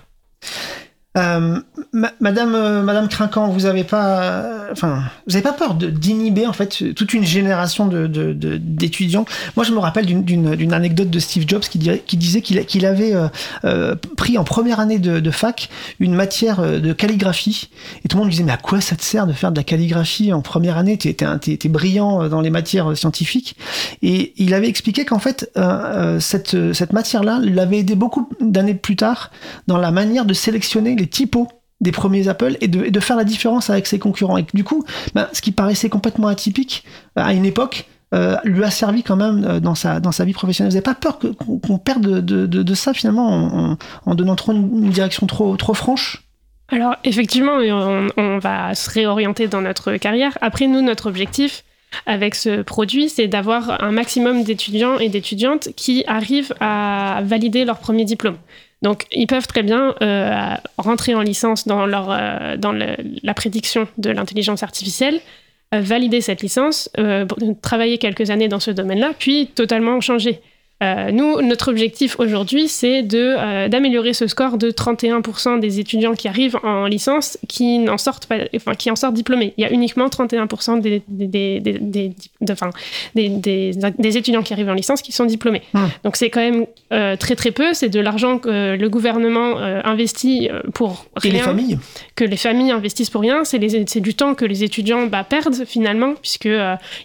Euh, 1.16 1.60
ma- 1.92 2.10
Madame, 2.18 2.56
euh, 2.56 2.82
Madame 2.82 3.08
Crinquant, 3.08 3.46
vous 3.48 3.66
avez 3.66 3.84
pas, 3.84 4.66
enfin, 4.72 5.04
vous 5.28 5.36
avez 5.36 5.44
pas 5.44 5.52
peur 5.52 5.74
d'inhiber 5.74 6.44
en 6.48 6.52
fait 6.52 6.92
toute 6.94 7.14
une 7.14 7.22
génération 7.24 7.86
de 7.86 8.08
de- 8.08 8.32
de- 8.32 8.56
d'étudiants? 8.56 9.24
Moi, 9.56 9.64
je 9.64 9.70
me 9.72 9.78
rappelle 9.78 10.06
d'une- 10.06 10.72
anecdote 10.74 11.10
de 11.10 11.18
Steve 11.20 11.44
Jobs 11.46 11.62
qui, 11.62 11.78
disait 11.78 12.40
qu'il 12.42 12.84
avait 12.86 13.14
euh, 13.64 13.94
pris 14.16 14.38
en 14.38 14.44
première 14.44 14.80
année 14.80 14.98
de, 14.98 15.30
fac 15.30 15.68
une 16.00 16.14
matière 16.14 16.80
de 16.80 16.92
calligraphie. 16.92 17.68
Et 18.04 18.08
tout 18.08 18.16
le 18.16 18.22
monde 18.22 18.28
lui 18.28 18.32
disait 18.32 18.44
mais 18.44 18.52
à 18.52 18.56
quoi 18.56 18.80
ça 18.80 18.96
te 18.96 19.02
sert 19.02 19.28
de 19.28 19.32
faire 19.32 19.52
de 19.52 19.56
la 19.56 19.64
calligraphie 19.64 20.32
en 20.32 20.40
première 20.42 20.78
année? 20.78 20.98
T'es 20.98 21.14
t'es 21.14 21.68
brillant 21.68 22.28
dans 22.28 22.40
les 22.40 22.50
matières 22.50 22.96
scientifiques. 22.96 23.56
Et 24.02 24.32
il 24.36 24.52
avait 24.52 24.68
expliqué 24.68 25.04
qu'en 25.04 25.20
fait 25.20 25.48
cette 26.18 26.72
cette 26.72 26.92
matière-là 26.92 27.38
l'avait 27.40 27.78
aidé 27.78 27.94
beaucoup 27.94 28.28
d'années 28.40 28.74
plus 28.74 28.96
tard 28.96 29.30
dans 29.68 29.78
la 29.78 29.92
manière 29.92 30.24
de 30.24 30.34
sélectionner 30.34 30.96
typos 31.06 31.48
des 31.80 31.92
premiers 31.92 32.28
Apple 32.28 32.56
et 32.60 32.68
de, 32.68 33.00
faire 33.00 33.16
la 33.16 33.24
différence 33.24 33.70
avec 33.70 33.86
ses 33.86 33.98
concurrents. 33.98 34.38
Et 34.38 34.46
du 34.54 34.64
coup, 34.64 34.84
ben, 35.14 35.28
ce 35.32 35.40
qui 35.40 35.52
paraissait 35.52 35.88
complètement 35.88 36.28
atypique 36.28 36.84
euh, 37.18 37.22
à 37.22 37.32
une 37.32 37.44
époque 37.44 37.86
euh, 38.14 38.36
lui 38.44 38.62
a 38.62 38.70
servi 38.70 39.02
quand 39.02 39.16
même 39.16 39.44
euh, 39.44 39.60
dans 39.60 39.74
sa, 39.74 40.00
dans 40.00 40.12
sa 40.12 40.24
vie 40.24 40.32
professionnelle. 40.32 40.70
Vous 40.70 40.76
n'avez 40.76 40.84
pas 40.84 40.94
peur 40.94 41.18
qu'on 41.18 41.78
perde 41.78 42.24
de, 42.24 42.46
de, 42.46 42.74
ça 42.74 42.94
finalement 42.94 43.76
en, 44.06 44.14
donnant 44.14 44.36
trop 44.36 44.52
une, 44.52 44.90
direction 44.90 45.26
trop, 45.26 45.56
trop 45.56 45.74
franche? 45.74 46.22
Alors 46.68 46.96
effectivement, 47.04 47.58
on 48.16 48.38
va 48.38 48.74
se 48.74 48.88
réorienter 48.90 49.48
dans 49.48 49.60
notre 49.60 49.96
carrière. 49.96 50.38
Après, 50.40 50.66
nous, 50.66 50.80
notre 50.80 51.06
objectif 51.06 51.64
avec 52.06 52.34
ce 52.34 52.62
produit, 52.62 53.08
c'est 53.08 53.28
d'avoir 53.28 53.82
un 53.82 53.92
maximum 53.92 54.44
d'étudiants 54.44 54.98
et 54.98 55.08
d'étudiantes 55.08 55.68
qui 55.76 56.04
arrivent 56.06 56.54
à 56.60 57.20
valider 57.24 57.64
leur 57.64 57.78
premier 57.78 58.04
diplôme. 58.04 58.36
Donc, 58.84 59.06
ils 59.10 59.26
peuvent 59.26 59.46
très 59.46 59.62
bien 59.62 59.94
euh, 60.02 60.54
rentrer 60.76 61.14
en 61.14 61.22
licence 61.22 61.66
dans, 61.66 61.88
euh, 61.88 62.56
la 63.22 63.34
prédiction 63.34 63.88
de 63.96 64.10
l'intelligence 64.10 64.62
artificielle, 64.62 65.20
euh, 65.74 65.80
valider 65.80 66.20
cette 66.20 66.42
licence, 66.42 66.90
travailler 67.62 67.96
quelques 67.96 68.28
années 68.28 68.48
dans 68.48 68.60
ce 68.60 68.70
domaine-là, 68.70 69.12
puis 69.18 69.46
totalement 69.46 70.00
changer. 70.02 70.42
Euh, 70.82 71.12
nous, 71.12 71.40
notre 71.40 71.70
objectif 71.70 72.18
aujourd'hui, 72.18 72.68
c'est 72.68 73.06
euh, 73.14 73.68
d'améliorer 73.68 74.12
ce 74.12 74.26
score 74.26 74.58
de 74.58 74.70
31% 74.70 75.60
des 75.60 75.78
étudiants 75.78 76.14
qui 76.14 76.26
arrivent 76.26 76.58
en 76.64 76.86
licence 76.86 77.38
qui 77.48 77.78
n'en 77.78 77.96
sortent 77.96 78.26
pas, 78.26 78.38
enfin, 78.56 78.74
qui 78.74 78.90
en 78.90 78.96
sortent 78.96 79.14
diplômés. 79.14 79.54
Il 79.56 79.62
y 79.62 79.64
a 79.64 79.70
uniquement 79.72 80.08
31% 80.08 80.80
des, 80.80 81.02
des, 81.08 81.26
des, 81.28 81.60
des, 81.60 81.78
des, 81.78 82.12
de- 82.40 82.52
enfin, 82.52 82.70
des, 83.14 83.28
des, 83.28 83.70
des 83.98 84.16
étudiants 84.18 84.42
qui 84.42 84.52
arrivent 84.52 84.68
en 84.68 84.74
licence 84.74 85.00
qui 85.00 85.12
sont 85.12 85.24
diplômés. 85.26 85.62
Hmm. 85.74 85.86
Donc 86.02 86.16
c'est 86.16 86.28
quand 86.28 86.40
même 86.40 86.66
euh, 86.92 87.16
très 87.16 87.36
très 87.36 87.52
peu. 87.52 87.72
C'est 87.72 87.88
de 87.88 88.00
l'argent 88.00 88.38
que 88.38 88.76
le 88.76 88.88
gouvernement 88.88 89.56
investit 89.58 90.48
pour 90.74 91.06
Et 91.24 91.28
rien 91.30 91.32
les 91.34 91.38
familles? 91.38 91.78
que 92.16 92.24
les 92.24 92.36
familles 92.36 92.72
investissent 92.72 93.10
pour 93.10 93.20
rien, 93.22 93.44
c'est 93.44 93.60
du 94.00 94.14
temps 94.14 94.34
que 94.34 94.44
les 94.44 94.64
étudiants 94.64 95.06
bah, 95.06 95.24
perdent 95.24 95.64
finalement, 95.64 96.14
puisque 96.20 96.48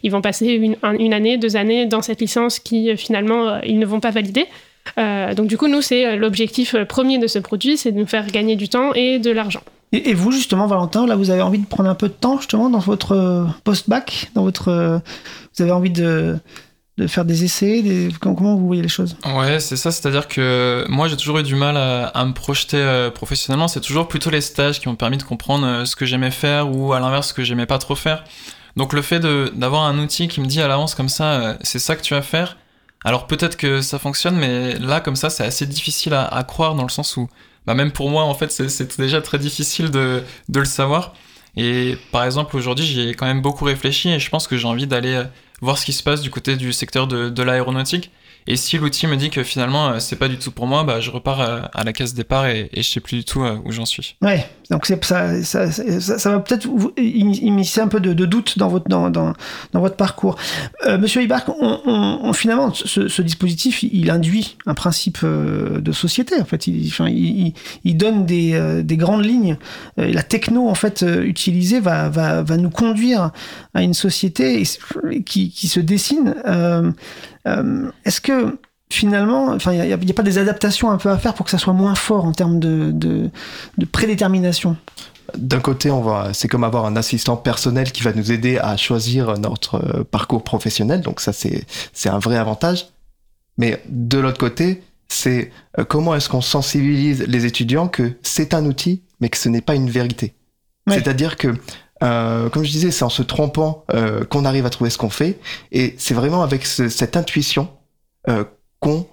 ils 0.04 0.12
vont 0.12 0.22
passer 0.22 0.48
une, 0.48 0.76
un- 0.84 0.98
une 0.98 1.14
année, 1.14 1.38
deux 1.38 1.56
années 1.56 1.86
dans 1.86 2.02
cette 2.02 2.20
licence 2.20 2.60
qui 2.60 2.98
finalement 2.98 3.59
ils 3.66 3.80
ne 3.80 3.86
vont 3.86 4.00
pas 4.00 4.12
valider. 4.12 4.46
Euh, 4.98 5.34
donc 5.34 5.48
du 5.48 5.58
coup, 5.58 5.68
nous, 5.68 5.82
c'est 5.82 6.06
euh, 6.06 6.16
l'objectif 6.16 6.74
euh, 6.74 6.86
premier 6.86 7.20
de 7.20 7.28
ce 7.28 7.40
produit, 7.40 7.78
c'est 7.78 7.92
de 7.92 7.98
nous 7.98 8.08
faire 8.08 8.26
gagner 8.28 8.56
du 8.56 8.70
temps 8.70 8.94
et 8.94 9.20
de 9.20 9.32
l'argent. 9.32 9.62
et, 9.92 10.10
et 10.10 10.14
vous 10.14 10.32
justement, 10.32 10.68
Valentin, 10.68 11.06
là, 11.06 11.16
vous 11.16 11.30
avez 11.30 11.42
envie 11.42 11.60
de 11.60 11.66
prendre 11.66 11.90
un 11.90 11.96
peu 11.96 12.08
de 12.08 12.14
temps 12.14 12.38
justement 12.38 12.70
dans 12.70 12.80
votre 12.80 13.14
euh, 13.14 13.46
post-bac, 13.64 14.32
dans 14.36 14.44
votre, 14.44 14.70
euh, 14.70 14.98
vous 15.56 15.64
avez 15.64 15.72
envie 15.72 15.90
de, 15.92 16.38
de 16.98 17.08
faire 17.08 17.26
des 17.26 17.44
essais, 17.44 17.82
des, 17.82 18.10
comment, 18.20 18.56
vous 18.56 18.68
voyez 18.68 18.82
les 18.82 18.90
choses? 18.90 19.16
Ouais, 19.26 19.60
c'est 19.60 19.78
ça, 19.78 19.92
c'est-à-dire 19.92 20.28
que 20.28 20.86
moi 20.90 21.08
j'ai 21.08 21.18
toujours 21.18 21.40
eu 21.40 21.44
du 21.44 21.56
mal 21.56 21.78
à, 21.78 22.08
à 22.08 22.26
me 22.26 22.34
projeter 22.34 22.78
euh, 22.78 23.10
professionnellement, 23.12 23.68
c'est 23.68 23.82
toujours 23.82 24.08
plutôt 24.08 24.30
les 24.30 24.42
stages 24.42 24.80
qui 24.80 24.88
m'ont 24.88 24.96
permis 24.96 25.18
de 25.18 25.24
comprendre 25.24 25.66
euh, 25.66 25.86
ce 25.86 25.96
que 25.96 26.06
j'aimais 26.06 26.32
faire 26.32 26.74
ou 26.74 26.94
à 26.94 27.00
l'inverse 27.00 27.30
ce 27.30 27.34
que 27.34 27.44
j'aimais 27.44 27.66
pas 27.68 27.78
trop 27.78 27.96
faire. 27.96 28.24
Donc 28.76 28.94
le 28.94 29.02
fait 29.02 29.20
d'avoir 29.20 29.84
un 29.84 29.98
outil 30.00 30.28
qui 30.28 30.40
me 30.40 30.46
dit 30.46 30.62
à 30.62 30.68
l'avance 30.68 30.94
comme 30.96 31.10
ça, 31.10 31.26
euh, 31.26 31.54
c'est 31.62 31.80
ça 31.80 31.96
que 31.96 32.02
tu 32.02 32.14
vas 32.14 32.22
faire, 32.22 32.56
Alors 33.06 33.28
peut-être 33.28 33.56
que 33.58 33.82
ça 33.82 34.00
fonctionne, 34.00 34.36
mais 34.36 34.78
là, 34.78 35.00
comme 35.00 35.16
ça, 35.16 35.30
c'est 35.30 35.46
assez 35.46 35.66
difficile 35.66 36.14
à, 36.14 36.44
croire 36.44 36.76
dans 36.76 36.84
le 36.84 36.90
sens 36.90 37.16
où, 37.18 37.30
bah, 37.66 37.74
même 37.74 37.92
pour 37.92 38.10
moi, 38.10 38.24
en 38.24 38.34
fait, 38.34 38.52
c'est 38.52 39.00
déjà 39.00 39.22
très 39.22 39.40
difficile 39.40 39.90
de, 39.90 40.24
le 40.54 40.66
savoir. 40.66 41.14
Et 41.56 41.98
par 42.12 42.24
exemple, 42.26 42.56
aujourd'hui, 42.56 42.86
j'y 42.86 43.10
ai 43.10 43.14
quand 43.14 43.26
même 43.26 43.42
beaucoup 43.42 43.66
réfléchi 43.66 44.10
et 44.10 44.20
je 44.20 44.30
pense 44.30 44.48
que 44.48 44.58
j'ai 44.58 44.68
envie 44.68 44.88
d'aller 44.88 45.24
voir 45.62 45.78
ce 45.78 45.86
qui 45.86 45.94
se 45.94 46.04
passe 46.04 46.22
du 46.22 46.30
côté 46.30 46.56
du 46.56 46.74
secteur 46.74 47.08
de 47.08 47.44
l'aéronautique 47.44 48.12
et 48.50 48.56
si 48.56 48.80
l'outil 48.80 49.06
me 49.06 49.16
dit 49.16 49.30
que 49.30 49.44
finalement 49.44 49.90
euh, 49.90 50.00
c'est 50.00 50.16
pas 50.16 50.28
du 50.28 50.38
tout 50.38 50.50
pour 50.50 50.66
moi, 50.66 50.84
bah, 50.84 51.00
je 51.00 51.12
repars 51.12 51.42
euh, 51.42 51.62
à 51.72 51.84
la 51.84 51.94
case 51.94 52.16
départ 52.16 52.48
et, 52.48 52.68
et 52.74 52.82
je 52.82 52.90
sais 52.90 53.00
plus 53.00 53.18
du 53.18 53.24
tout 53.24 53.44
euh, 53.44 53.60
où 53.64 53.72
j'en 53.72 53.86
suis. 53.86 54.16
Ouais, 54.24 54.44
donc 54.72 54.88
ça, 54.88 55.44
ça, 55.44 55.72
ça, 55.72 56.32
va 56.32 56.40
peut-être 56.40 56.68
initier 56.98 57.84
un 57.84 57.88
peu 57.88 58.00
de, 58.00 58.14
de, 58.14 58.26
doute 58.26 58.58
dans 58.58 58.68
votre, 58.68 58.88
dans, 58.90 59.12
dans, 59.12 59.34
dans 59.72 59.80
votre 59.80 59.96
parcours. 59.96 60.36
Monsieur 60.88 61.22
Ibark, 61.24 61.48
finalement, 62.34 62.72
ce, 62.74 63.22
dispositif, 63.22 63.82
il 63.84 64.12
induit 64.12 64.58
un 64.68 64.76
principe 64.76 65.26
de 65.26 65.92
société. 65.92 66.40
En 66.40 66.46
fait, 66.46 66.68
il, 66.68 67.54
il, 67.84 67.98
donne 67.98 68.28
des, 68.28 68.84
des, 68.84 68.98
grandes 68.98 69.26
lignes. 69.26 69.58
La 69.98 70.22
techno, 70.22 70.70
en 70.70 70.76
fait, 70.76 71.04
utilisée 71.24 71.80
va, 71.80 72.10
va, 72.10 72.44
va 72.44 72.58
nous 72.58 72.70
conduire 72.70 73.32
à 73.74 73.82
une 73.82 73.96
société 73.96 74.64
qui, 75.26 75.50
qui 75.50 75.68
se 75.68 75.80
dessine. 75.80 76.36
Est-ce 78.06 78.22
que 78.22 78.58
finalement, 78.92 79.50
enfin, 79.50 79.74
il 79.74 79.82
n'y 79.82 79.94
a, 79.94 79.96
a, 79.96 80.14
pas 80.14 80.24
des 80.24 80.38
adaptations 80.38 80.90
un 80.90 80.98
peu 80.98 81.10
à 81.10 81.18
faire 81.18 81.34
pour 81.34 81.46
que 81.46 81.52
ça 81.52 81.58
soit 81.58 81.74
moins 81.74 81.96
fort 81.96 82.26
en 82.26 82.32
termes 82.32 82.60
de, 82.60 82.92
de, 82.92 83.30
de 83.78 83.86
prédétermination? 83.86 84.78
D'un 85.38 85.60
côté, 85.60 85.92
on 85.92 86.02
va, 86.02 86.34
c'est 86.34 86.48
comme 86.48 86.64
avoir 86.64 86.86
un 86.86 86.96
assistant 86.96 87.38
personnel 87.38 87.92
qui 87.92 88.02
va 88.02 88.14
nous 88.14 88.32
aider 88.32 88.58
à 88.58 88.78
choisir 88.78 89.38
notre 89.38 90.04
parcours 90.10 90.44
professionnel. 90.44 91.02
Donc 91.02 91.20
ça, 91.20 91.34
c'est, 91.34 91.66
c'est 91.94 92.10
un 92.10 92.18
vrai 92.20 92.38
avantage. 92.38 92.88
Mais 93.60 93.84
de 93.88 94.18
l'autre 94.18 94.40
côté, 94.40 94.82
c'est 95.10 95.52
euh, 95.78 95.84
comment 95.84 96.16
est-ce 96.16 96.30
qu'on 96.30 96.42
sensibilise 96.42 97.24
les 97.28 97.46
étudiants 97.46 97.88
que 97.88 98.14
c'est 98.24 98.54
un 98.54 98.66
outil, 98.66 99.04
mais 99.20 99.30
que 99.30 99.38
ce 99.38 99.50
n'est 99.50 99.62
pas 99.62 99.76
une 99.76 99.90
vérité? 99.90 100.34
Ouais. 100.88 100.96
C'est-à-dire 100.96 101.38
que 101.38 101.54
euh, 102.04 102.50
comme 102.50 102.64
je 102.64 102.72
disais, 102.72 102.92
c'est 102.92 103.04
en 103.04 103.10
se 103.10 103.22
trompant 103.22 103.86
euh, 103.94 104.24
qu'on 104.26 104.46
arrive 104.46 104.66
à 104.66 104.70
trouver 104.70 104.90
ce 104.90 104.98
qu'on 104.98 105.10
fait. 105.10 105.40
Et 105.72 105.96
c'est 105.98 106.14
vraiment 106.14 106.44
avec 106.44 106.66
ce, 106.66 106.90
cette 106.90 107.18
intuition 107.18 107.70
euh, 108.28 108.44
qu'on 108.80 109.08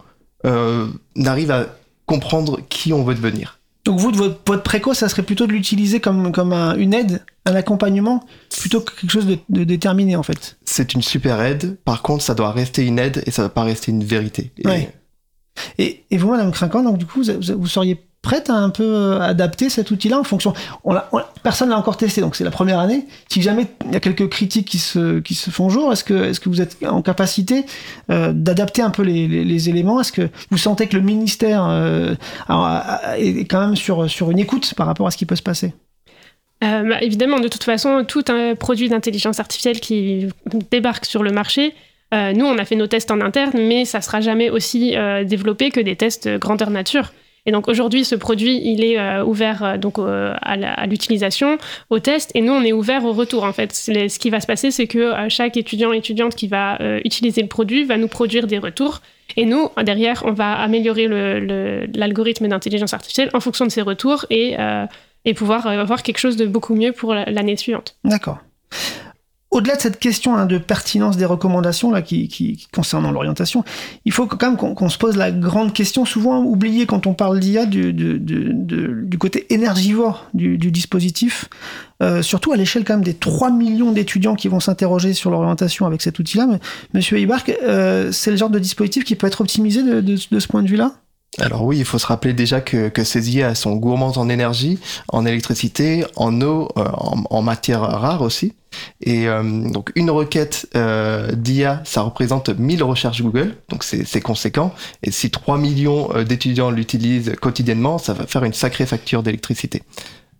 arrive 1.24 1.50
à 1.50 1.66
comprendre 2.06 2.60
qui 2.68 2.92
on 2.92 3.02
veut 3.02 3.14
devenir. 3.14 3.58
Donc 3.84 4.00
vous, 4.00 4.10
de 4.10 4.16
votre, 4.16 4.40
votre 4.46 4.62
préco, 4.62 4.94
ça 4.94 5.08
serait 5.08 5.22
plutôt 5.22 5.46
de 5.46 5.52
l'utiliser 5.52 6.00
comme, 6.00 6.32
comme 6.32 6.52
un, 6.52 6.76
une 6.76 6.92
aide, 6.92 7.24
un 7.44 7.54
accompagnement, 7.54 8.24
plutôt 8.50 8.80
que 8.80 8.92
quelque 8.92 9.10
chose 9.10 9.26
de, 9.26 9.38
de 9.48 9.64
déterminé 9.64 10.16
en 10.16 10.22
fait. 10.22 10.56
C'est 10.64 10.94
une 10.94 11.02
super 11.02 11.40
aide. 11.40 11.76
Par 11.84 12.02
contre, 12.02 12.22
ça 12.24 12.34
doit 12.34 12.50
rester 12.50 12.84
une 12.84 12.98
aide 12.98 13.22
et 13.26 13.30
ça 13.30 13.42
ne 13.42 13.48
doit 13.48 13.54
pas 13.54 13.62
rester 13.62 13.92
une 13.92 14.04
vérité. 14.04 14.52
Et, 14.58 14.66
ouais. 14.66 14.92
et, 15.78 16.04
et 16.10 16.18
vous, 16.18 16.30
Madame 16.30 16.50
Crinquant, 16.52 16.82
donc 16.82 16.98
du 16.98 17.06
coup, 17.06 17.22
vous, 17.22 17.54
vous 17.58 17.66
seriez 17.66 18.05
prête 18.26 18.50
à 18.50 18.54
un 18.54 18.70
peu 18.70 18.82
euh, 18.82 19.20
adapter 19.20 19.70
cet 19.70 19.92
outil-là 19.92 20.18
en 20.18 20.24
fonction. 20.24 20.52
On 20.82 20.96
on 21.12 21.20
personne 21.44 21.68
l'a 21.68 21.78
encore 21.78 21.96
testé, 21.96 22.20
donc 22.20 22.34
c'est 22.34 22.42
la 22.42 22.50
première 22.50 22.80
année. 22.80 23.06
Si 23.28 23.40
jamais 23.40 23.68
il 23.84 23.92
y 23.92 23.96
a 23.96 24.00
quelques 24.00 24.28
critiques 24.28 24.66
qui 24.66 24.78
se, 24.78 25.20
qui 25.20 25.36
se 25.36 25.50
font 25.50 25.68
jour, 25.68 25.92
est-ce 25.92 26.02
que, 26.02 26.30
est 26.30 26.40
que 26.40 26.48
vous 26.48 26.60
êtes 26.60 26.76
en 26.84 27.02
capacité 27.02 27.64
euh, 28.10 28.32
d'adapter 28.34 28.82
un 28.82 28.90
peu 28.90 29.02
les, 29.02 29.28
les, 29.28 29.68
éléments? 29.68 30.00
Est-ce 30.00 30.10
que 30.10 30.28
vous 30.50 30.58
sentez 30.58 30.88
que 30.88 30.96
le 30.96 31.02
ministère 31.02 31.66
euh, 31.68 32.16
est 33.16 33.48
quand 33.48 33.60
même 33.60 33.76
sur, 33.76 34.10
sur 34.10 34.32
une 34.32 34.40
écoute 34.40 34.74
par 34.74 34.88
rapport 34.88 35.06
à 35.06 35.12
ce 35.12 35.16
qui 35.16 35.26
peut 35.26 35.36
se 35.36 35.42
passer? 35.42 35.72
Bah, 36.60 37.00
évidemment, 37.02 37.38
de 37.38 37.46
toute 37.46 37.62
façon, 37.62 38.04
tout 38.08 38.24
un 38.26 38.56
produit 38.56 38.88
d'intelligence 38.88 39.38
artificielle 39.38 39.78
qui 39.78 40.26
débarque 40.72 41.04
sur 41.04 41.22
le 41.22 41.30
marché, 41.30 41.74
nous, 42.12 42.46
on 42.46 42.58
a 42.58 42.64
fait 42.64 42.76
nos 42.76 42.88
tests 42.88 43.12
en 43.12 43.20
interne, 43.20 43.52
mais 43.54 43.84
ça 43.84 44.00
sera 44.00 44.20
jamais 44.20 44.50
aussi 44.50 44.96
développé 45.26 45.70
que 45.70 45.80
des 45.80 45.94
tests 45.94 46.28
grandeur 46.38 46.70
nature. 46.70 47.12
Et 47.46 47.52
donc 47.52 47.68
aujourd'hui, 47.68 48.04
ce 48.04 48.16
produit, 48.16 48.60
il 48.64 48.84
est 48.84 48.98
euh, 48.98 49.24
ouvert 49.24 49.62
euh, 49.62 49.76
donc 49.78 49.98
euh, 49.98 50.34
à 50.42 50.86
l'utilisation, 50.86 51.58
au 51.90 52.00
test, 52.00 52.32
et 52.34 52.40
nous, 52.40 52.52
on 52.52 52.62
est 52.62 52.72
ouvert 52.72 53.04
au 53.04 53.12
retour. 53.12 53.44
En 53.44 53.52
fait, 53.52 53.72
ce 53.72 54.18
qui 54.18 54.30
va 54.30 54.40
se 54.40 54.46
passer, 54.46 54.70
c'est 54.70 54.88
que 54.88 55.12
chaque 55.28 55.56
étudiant 55.56 55.92
étudiante 55.92 56.34
qui 56.34 56.48
va 56.48 56.78
utiliser 57.04 57.42
le 57.42 57.48
produit 57.48 57.84
va 57.84 57.96
nous 57.96 58.08
produire 58.08 58.46
des 58.46 58.58
retours. 58.58 59.00
Et 59.36 59.44
nous, 59.44 59.68
derrière, 59.82 60.24
on 60.26 60.32
va 60.32 60.52
améliorer 60.54 61.08
l'algorithme 61.94 62.48
d'intelligence 62.48 62.94
artificielle 62.94 63.30
en 63.32 63.40
fonction 63.40 63.64
de 63.64 63.70
ces 63.70 63.82
retours 63.82 64.26
et, 64.30 64.56
et 65.24 65.34
pouvoir 65.34 65.66
avoir 65.66 66.02
quelque 66.02 66.18
chose 66.18 66.36
de 66.36 66.46
beaucoup 66.46 66.74
mieux 66.74 66.92
pour 66.92 67.14
l'année 67.14 67.56
suivante. 67.56 67.96
D'accord 68.04 68.38
au-delà 69.56 69.76
de 69.76 69.80
cette 69.80 69.98
question 69.98 70.36
hein, 70.36 70.46
de 70.46 70.58
pertinence 70.58 71.16
des 71.16 71.24
recommandations 71.24 71.90
qui, 72.02 72.68
concernant 72.74 73.10
l'orientation, 73.10 73.64
il 74.04 74.12
faut 74.12 74.26
quand 74.26 74.46
même 74.46 74.56
qu'on 74.56 74.74
qu 74.74 74.88
se 74.90 74.98
pose 74.98 75.16
la 75.16 75.32
grande 75.32 75.72
question, 75.72 76.04
souvent 76.04 76.42
oubliée 76.42 76.86
quand 76.86 77.06
on 77.06 77.14
parle 77.14 77.40
d'IA, 77.40 77.64
du, 77.64 79.18
côté 79.18 79.46
énergivore 79.52 80.26
du, 80.34 80.58
dispositif, 80.70 81.48
euh, 82.02 82.20
surtout 82.20 82.52
à 82.52 82.56
l'échelle 82.56 82.84
quand 82.84 82.94
même 82.94 83.04
des 83.04 83.14
3 83.14 83.50
millions 83.50 83.92
d'étudiants 83.92 84.34
qui 84.34 84.48
vont 84.48 84.60
s'interroger 84.60 85.14
sur 85.14 85.30
l'orientation 85.30 85.86
avec 85.86 86.02
cet 86.02 86.18
outil-là. 86.18 86.46
Monsieur 86.92 87.18
Ibark, 87.18 87.50
euh, 87.62 88.12
c'est 88.12 88.30
le 88.30 88.36
genre 88.36 88.50
de 88.50 88.58
dispositif 88.58 89.04
qui 89.04 89.16
peut 89.16 89.26
être 89.26 89.40
optimisé 89.40 89.82
de 89.82 90.16
ce 90.16 90.46
point 90.46 90.62
de 90.62 90.68
vue-là? 90.68 90.92
Alors 91.38 91.64
oui, 91.64 91.78
il 91.78 91.84
faut 91.84 91.98
se 91.98 92.06
rappeler 92.06 92.32
déjà 92.32 92.60
que, 92.60 92.88
que 92.88 93.04
ces 93.04 93.36
IA 93.36 93.54
sont 93.54 93.76
gourmandes 93.76 94.16
en 94.16 94.28
énergie, 94.28 94.78
en 95.08 95.26
électricité, 95.26 96.04
en 96.16 96.40
eau, 96.40 96.68
euh, 96.78 96.84
en, 96.94 97.24
en 97.28 97.42
matières 97.42 97.82
rares 97.82 98.22
aussi. 98.22 98.54
Et 99.02 99.28
euh, 99.28 99.42
donc 99.42 99.90
une 99.96 100.10
requête 100.10 100.66
euh, 100.76 101.32
d'IA, 101.32 101.82
ça 101.84 102.02
représente 102.02 102.50
1000 102.50 102.82
recherches 102.82 103.22
Google, 103.22 103.56
donc 103.68 103.84
c'est 103.84 104.20
conséquent. 104.20 104.74
Et 105.02 105.10
si 105.10 105.30
3 105.30 105.58
millions 105.58 106.08
d'étudiants 106.24 106.70
l'utilisent 106.70 107.34
quotidiennement, 107.40 107.98
ça 107.98 108.12
va 108.14 108.26
faire 108.26 108.44
une 108.44 108.54
sacrée 108.54 108.86
facture 108.86 109.22
d'électricité. 109.22 109.82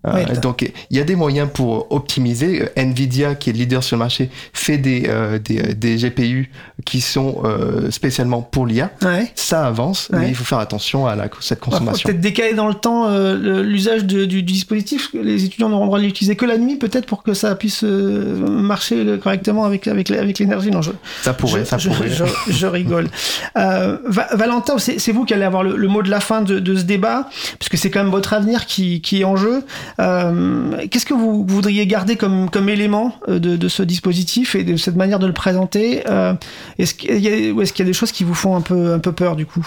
Euh, 0.06 0.36
donc 0.36 0.62
il 0.90 0.96
y 0.96 1.00
a 1.00 1.04
des 1.04 1.16
moyens 1.16 1.48
pour 1.52 1.90
optimiser. 1.92 2.68
Nvidia, 2.76 3.34
qui 3.34 3.50
est 3.50 3.52
le 3.52 3.58
leader 3.60 3.82
sur 3.82 3.96
le 3.96 4.00
marché, 4.00 4.30
fait 4.52 4.78
des, 4.78 5.04
euh, 5.08 5.38
des, 5.38 5.58
euh, 5.58 5.74
des, 5.74 5.96
GPU 5.96 6.50
qui 6.84 7.00
sont 7.00 7.42
euh, 7.44 7.90
spécialement 7.90 8.42
pour 8.42 8.66
l'IA. 8.66 8.90
Ouais. 9.02 9.30
Ça 9.34 9.66
avance, 9.66 10.08
ouais. 10.12 10.20
mais 10.20 10.28
il 10.28 10.34
faut 10.34 10.44
faire 10.44 10.58
attention 10.58 11.06
à 11.06 11.16
la, 11.16 11.28
cette 11.40 11.60
consommation. 11.60 12.08
Peut-être 12.08 12.20
décaler 12.20 12.54
dans 12.54 12.68
le 12.68 12.74
temps 12.74 13.08
euh, 13.08 13.62
l'usage 13.62 14.04
du, 14.04 14.26
du, 14.26 14.42
dispositif. 14.42 15.10
Les 15.14 15.44
étudiants 15.44 15.68
n'auront 15.68 15.84
le 15.84 15.88
droit 15.88 15.98
de 15.98 16.04
l'utiliser 16.04 16.36
que 16.36 16.46
la 16.46 16.58
nuit, 16.58 16.76
peut-être 16.76 17.06
pour 17.06 17.22
que 17.22 17.34
ça 17.34 17.54
puisse 17.54 17.82
marcher 17.82 19.18
correctement 19.22 19.64
avec, 19.64 19.86
avec, 19.86 20.10
avec 20.10 20.38
l'énergie. 20.38 20.70
Non, 20.70 20.82
je, 20.82 20.92
ça 21.22 21.34
pourrait, 21.34 21.60
je, 21.60 21.64
ça 21.64 21.78
je, 21.78 21.88
pourrait. 21.88 22.10
Je, 22.10 22.24
je 22.48 22.66
rigole. 22.66 23.08
Valentin, 23.54 24.78
c'est 24.78 25.12
vous 25.12 25.24
qui 25.24 25.34
allez 25.34 25.44
avoir 25.44 25.62
le, 25.62 25.76
le, 25.76 25.88
mot 25.88 26.02
de 26.02 26.10
la 26.10 26.20
fin 26.20 26.42
de, 26.42 26.58
de 26.58 26.76
ce 26.76 26.82
débat, 26.82 27.28
puisque 27.58 27.78
c'est 27.78 27.90
quand 27.90 28.02
même 28.02 28.12
votre 28.12 28.32
avenir 28.32 28.66
qui, 28.66 29.00
qui 29.00 29.20
est 29.20 29.24
en 29.24 29.36
jeu. 29.36 29.64
Euh, 30.00 30.86
Qu'est-ce 30.90 31.06
que 31.06 31.14
vous, 31.14 31.44
voudriez 31.46 31.86
garder 31.86 32.16
comme, 32.16 32.50
comme 32.50 32.68
élément 32.68 33.18
de, 33.28 33.38
de, 33.38 33.68
ce 33.68 33.82
dispositif 33.82 34.54
et 34.54 34.64
de 34.64 34.76
cette 34.76 34.96
manière 34.96 35.18
de 35.18 35.26
le 35.26 35.32
présenter 35.32 36.02
euh, 36.08 36.34
Est-ce 36.78 36.94
qu'il 36.94 37.18
y, 37.18 37.28
est 37.28 37.72
qu 37.72 37.78
y, 37.78 37.82
a 37.82 37.84
des 37.84 37.92
choses 37.92 38.12
qui 38.12 38.24
vous 38.24 38.34
font 38.34 38.56
un 38.56 38.60
peu, 38.60 38.92
un 38.92 38.98
peu 38.98 39.12
peur 39.12 39.36
du 39.36 39.46
coup? 39.46 39.66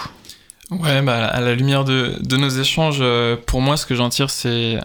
Ouais, 0.71 1.01
bah, 1.01 1.25
à 1.25 1.41
la 1.41 1.55
lumière 1.55 1.83
de, 1.83 2.15
de 2.19 2.37
nos 2.37 2.49
échanges, 2.49 2.99
euh, 3.01 3.35
pour 3.35 3.61
moi, 3.61 3.75
ce 3.75 3.85
que 3.85 3.95
j'en 3.95 4.09
tire, 4.09 4.29
c'est 4.29 4.79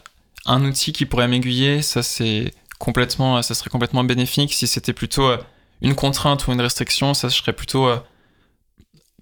un 0.46 0.64
outil 0.64 0.92
qui 0.92 1.04
pourrait 1.04 1.28
m'aiguiller. 1.28 1.82
Ça, 1.82 2.02
c'est 2.02 2.54
complètement, 2.78 3.42
ça 3.42 3.54
serait 3.54 3.70
complètement 3.70 4.04
bénéfique. 4.04 4.54
Si 4.54 4.66
c'était 4.66 4.94
plutôt 4.94 5.28
euh, 5.28 5.36
une 5.82 5.94
contrainte 5.94 6.46
ou 6.46 6.52
une 6.52 6.60
restriction, 6.60 7.12
ça 7.12 7.28
je 7.28 7.36
serais 7.36 7.52
plutôt 7.52 7.88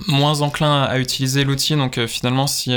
moins 0.07 0.41
enclin 0.41 0.83
à 0.85 0.99
utiliser 0.99 1.43
l'outil. 1.43 1.75
Donc 1.75 1.99
finalement, 2.07 2.47
si 2.47 2.73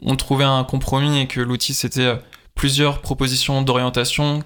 on 0.00 0.16
trouvait 0.16 0.44
un 0.44 0.64
compromis 0.64 1.20
et 1.20 1.26
que 1.26 1.40
l'outil 1.40 1.74
c'était 1.74 2.14
plusieurs 2.54 3.00
propositions 3.00 3.62
d'orientation 3.62 4.42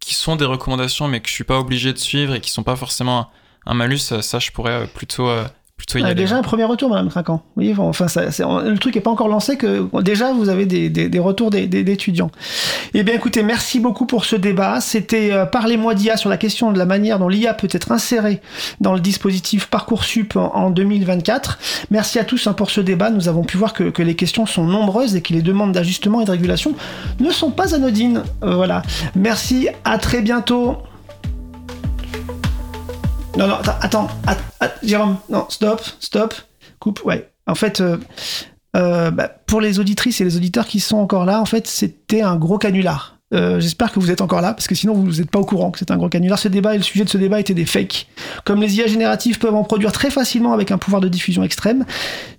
qui 0.00 0.14
sont 0.14 0.36
des 0.36 0.44
recommandations 0.44 1.08
mais 1.08 1.20
que 1.20 1.28
je 1.28 1.34
suis 1.34 1.44
pas 1.44 1.58
obligé 1.58 1.92
de 1.92 1.98
suivre 1.98 2.34
et 2.34 2.40
qui 2.40 2.50
sont 2.50 2.62
pas 2.62 2.76
forcément 2.76 3.30
un, 3.66 3.74
malus, 3.74 3.98
ça 4.20 4.38
je 4.38 4.50
pourrais 4.52 4.86
plutôt 4.86 5.28
plutôt 5.76 5.98
y 5.98 6.02
ah, 6.02 6.06
aller. 6.06 6.14
Déjà 6.14 6.36
un 6.36 6.42
premier 6.42 6.64
retour, 6.64 6.88
Madame 6.88 7.08
Craquant. 7.08 7.42
Oui, 7.56 7.72
bon, 7.74 7.88
enfin, 7.88 8.08
ça, 8.08 8.22
le 8.24 8.78
truc 8.78 8.94
n'est 8.94 9.00
pas 9.00 9.10
encore 9.10 9.28
lancé 9.28 9.56
que 9.56 9.86
déjà 10.00 10.32
vous 10.32 10.48
avez 10.48 10.66
des, 10.66 10.88
des, 10.88 11.08
des 11.08 11.18
retours 11.18 11.50
d'étudiants. 11.50 12.30
Eh 12.94 13.02
bien, 13.02 13.14
écoutez, 13.14 13.42
merci 13.42 13.78
beaucoup 13.78 14.06
pour 14.06 14.24
ce 14.24 14.36
débat. 14.36 14.80
C'était 14.80 15.32
euh, 15.32 15.44
Parlez-moi 15.44 15.94
d'IA 15.94 16.16
sur 16.16 16.30
la 16.30 16.38
question 16.38 16.72
de 16.72 16.78
la 16.78 16.86
manière 16.86 17.18
dont 17.18 17.28
l'IA 17.28 17.54
peut 17.54 17.68
être 17.70 17.92
insérée 17.92 18.40
dans 18.80 18.94
le 18.94 19.00
dispositif 19.00 19.66
Parcoursup 19.66 20.36
en, 20.36 20.54
en 20.54 20.70
2024. 20.70 21.58
Merci 21.90 22.18
à 22.18 22.24
tous 22.24 22.46
hein, 22.46 22.54
pour 22.54 22.70
ce 22.70 22.80
débat. 22.80 23.10
Nous 23.10 23.28
avons 23.28 23.44
pu 23.44 23.56
voir 23.56 23.72
que, 23.72 23.84
que, 23.84 24.02
les 24.02 24.16
questions 24.16 24.46
sont 24.46 24.64
nombreuses 24.64 25.14
et 25.14 25.20
que 25.20 25.32
les 25.32 25.42
demandes 25.42 25.72
d'ajustement 25.72 26.20
et 26.22 26.24
de 26.24 26.30
régulation 26.30 26.74
ne 27.20 27.30
sont 27.30 27.50
pas 27.50 27.74
anodines. 27.74 28.22
Euh, 28.42 28.54
voilà. 28.54 28.82
Merci. 29.14 29.68
À 29.84 29.98
très 29.98 30.22
bientôt. 30.22 30.78
Non, 33.36 33.46
non, 33.48 33.56
attends, 33.82 34.08
attends, 34.26 34.45
attends, 34.60 34.86
Jérôme, 34.86 35.16
non, 35.28 35.46
stop, 35.48 35.82
stop, 36.00 36.34
coupe, 36.78 37.04
ouais. 37.04 37.30
En 37.46 37.54
fait, 37.54 37.80
euh, 37.80 37.98
euh, 38.76 39.10
bah, 39.10 39.28
pour 39.46 39.60
les 39.60 39.78
auditrices 39.78 40.20
et 40.20 40.24
les 40.24 40.36
auditeurs 40.36 40.66
qui 40.66 40.80
sont 40.80 40.98
encore 40.98 41.24
là, 41.24 41.40
en 41.40 41.46
fait, 41.46 41.66
c'était 41.66 42.22
un 42.22 42.36
gros 42.36 42.58
canular. 42.58 43.15
Euh, 43.34 43.58
J'espère 43.58 43.90
que 43.92 43.98
vous 43.98 44.12
êtes 44.12 44.20
encore 44.20 44.40
là, 44.40 44.52
parce 44.52 44.68
que 44.68 44.76
sinon 44.76 44.94
vous 44.94 45.16
n'êtes 45.16 45.30
pas 45.30 45.40
au 45.40 45.44
courant 45.44 45.72
que 45.72 45.80
c'est 45.80 45.90
un 45.90 45.96
gros 45.96 46.08
canular. 46.08 46.38
Ce 46.38 46.46
débat 46.46 46.74
et 46.74 46.76
le 46.76 46.84
sujet 46.84 47.04
de 47.04 47.08
ce 47.08 47.18
débat 47.18 47.40
étaient 47.40 47.54
des 47.54 47.64
fakes. 47.64 48.06
Comme 48.44 48.60
les 48.60 48.76
IA 48.76 48.86
génératives 48.86 49.38
peuvent 49.38 49.54
en 49.54 49.64
produire 49.64 49.90
très 49.90 50.10
facilement 50.10 50.52
avec 50.52 50.70
un 50.70 50.78
pouvoir 50.78 51.00
de 51.00 51.08
diffusion 51.08 51.42
extrême, 51.42 51.84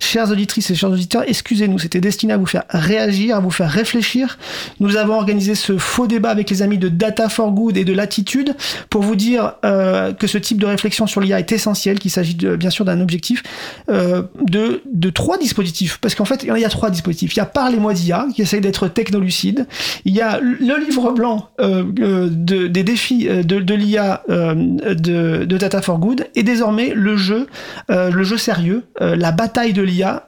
chères 0.00 0.30
auditrices 0.30 0.70
et 0.70 0.74
chers 0.74 0.90
auditeurs, 0.90 1.24
excusez-nous, 1.26 1.78
c'était 1.78 2.00
destiné 2.00 2.32
à 2.32 2.38
vous 2.38 2.46
faire 2.46 2.64
réagir, 2.70 3.36
à 3.36 3.40
vous 3.40 3.50
faire 3.50 3.70
réfléchir. 3.70 4.38
Nous 4.80 4.96
avons 4.96 5.14
organisé 5.14 5.54
ce 5.54 5.76
faux 5.76 6.06
débat 6.06 6.30
avec 6.30 6.48
les 6.48 6.62
amis 6.62 6.78
de 6.78 6.88
Data 6.88 7.28
for 7.28 7.52
Good 7.52 7.76
et 7.76 7.84
de 7.84 7.92
Latitude 7.92 8.56
pour 8.88 9.02
vous 9.02 9.16
dire 9.16 9.56
euh, 9.66 10.14
que 10.14 10.26
ce 10.26 10.38
type 10.38 10.58
de 10.58 10.66
réflexion 10.66 11.06
sur 11.06 11.20
l'IA 11.20 11.38
est 11.38 11.52
essentiel, 11.52 11.98
qu'il 11.98 12.10
s'agit 12.10 12.34
bien 12.34 12.70
sûr 12.70 12.86
d'un 12.86 13.02
objectif 13.02 13.42
euh, 13.90 14.22
de, 14.42 14.80
de 14.90 15.10
trois 15.10 15.36
dispositifs. 15.36 15.98
Parce 16.00 16.14
qu'en 16.14 16.24
fait, 16.24 16.44
il 16.44 16.58
y 16.58 16.64
a 16.64 16.68
trois 16.70 16.88
dispositifs. 16.88 17.34
Il 17.34 17.38
y 17.38 17.40
a 17.40 17.46
Parlez-moi 17.46 17.92
d'IA, 17.92 18.26
qui 18.34 18.40
essaye 18.40 18.62
d'être 18.62 18.88
technolucide. 18.88 19.66
Il 20.06 20.14
y 20.14 20.22
a 20.22 20.40
le 20.40 20.77
livre 20.78 21.12
blanc 21.12 21.48
euh, 21.60 21.84
de, 21.86 22.66
des 22.66 22.82
défis 22.82 23.28
euh, 23.28 23.42
de, 23.42 23.74
l'IA 23.74 24.22
euh, 24.30 24.54
de, 24.94 25.44
Data 25.56 25.82
for 25.82 25.98
Good. 25.98 26.26
Et 26.34 26.42
désormais, 26.42 26.92
le 26.94 27.16
jeu, 27.16 27.46
le 27.88 28.22
jeu 28.22 28.36
sérieux, 28.36 28.84
la 29.00 29.32
bataille 29.32 29.72
de 29.72 29.82
l'IA, 29.82 30.24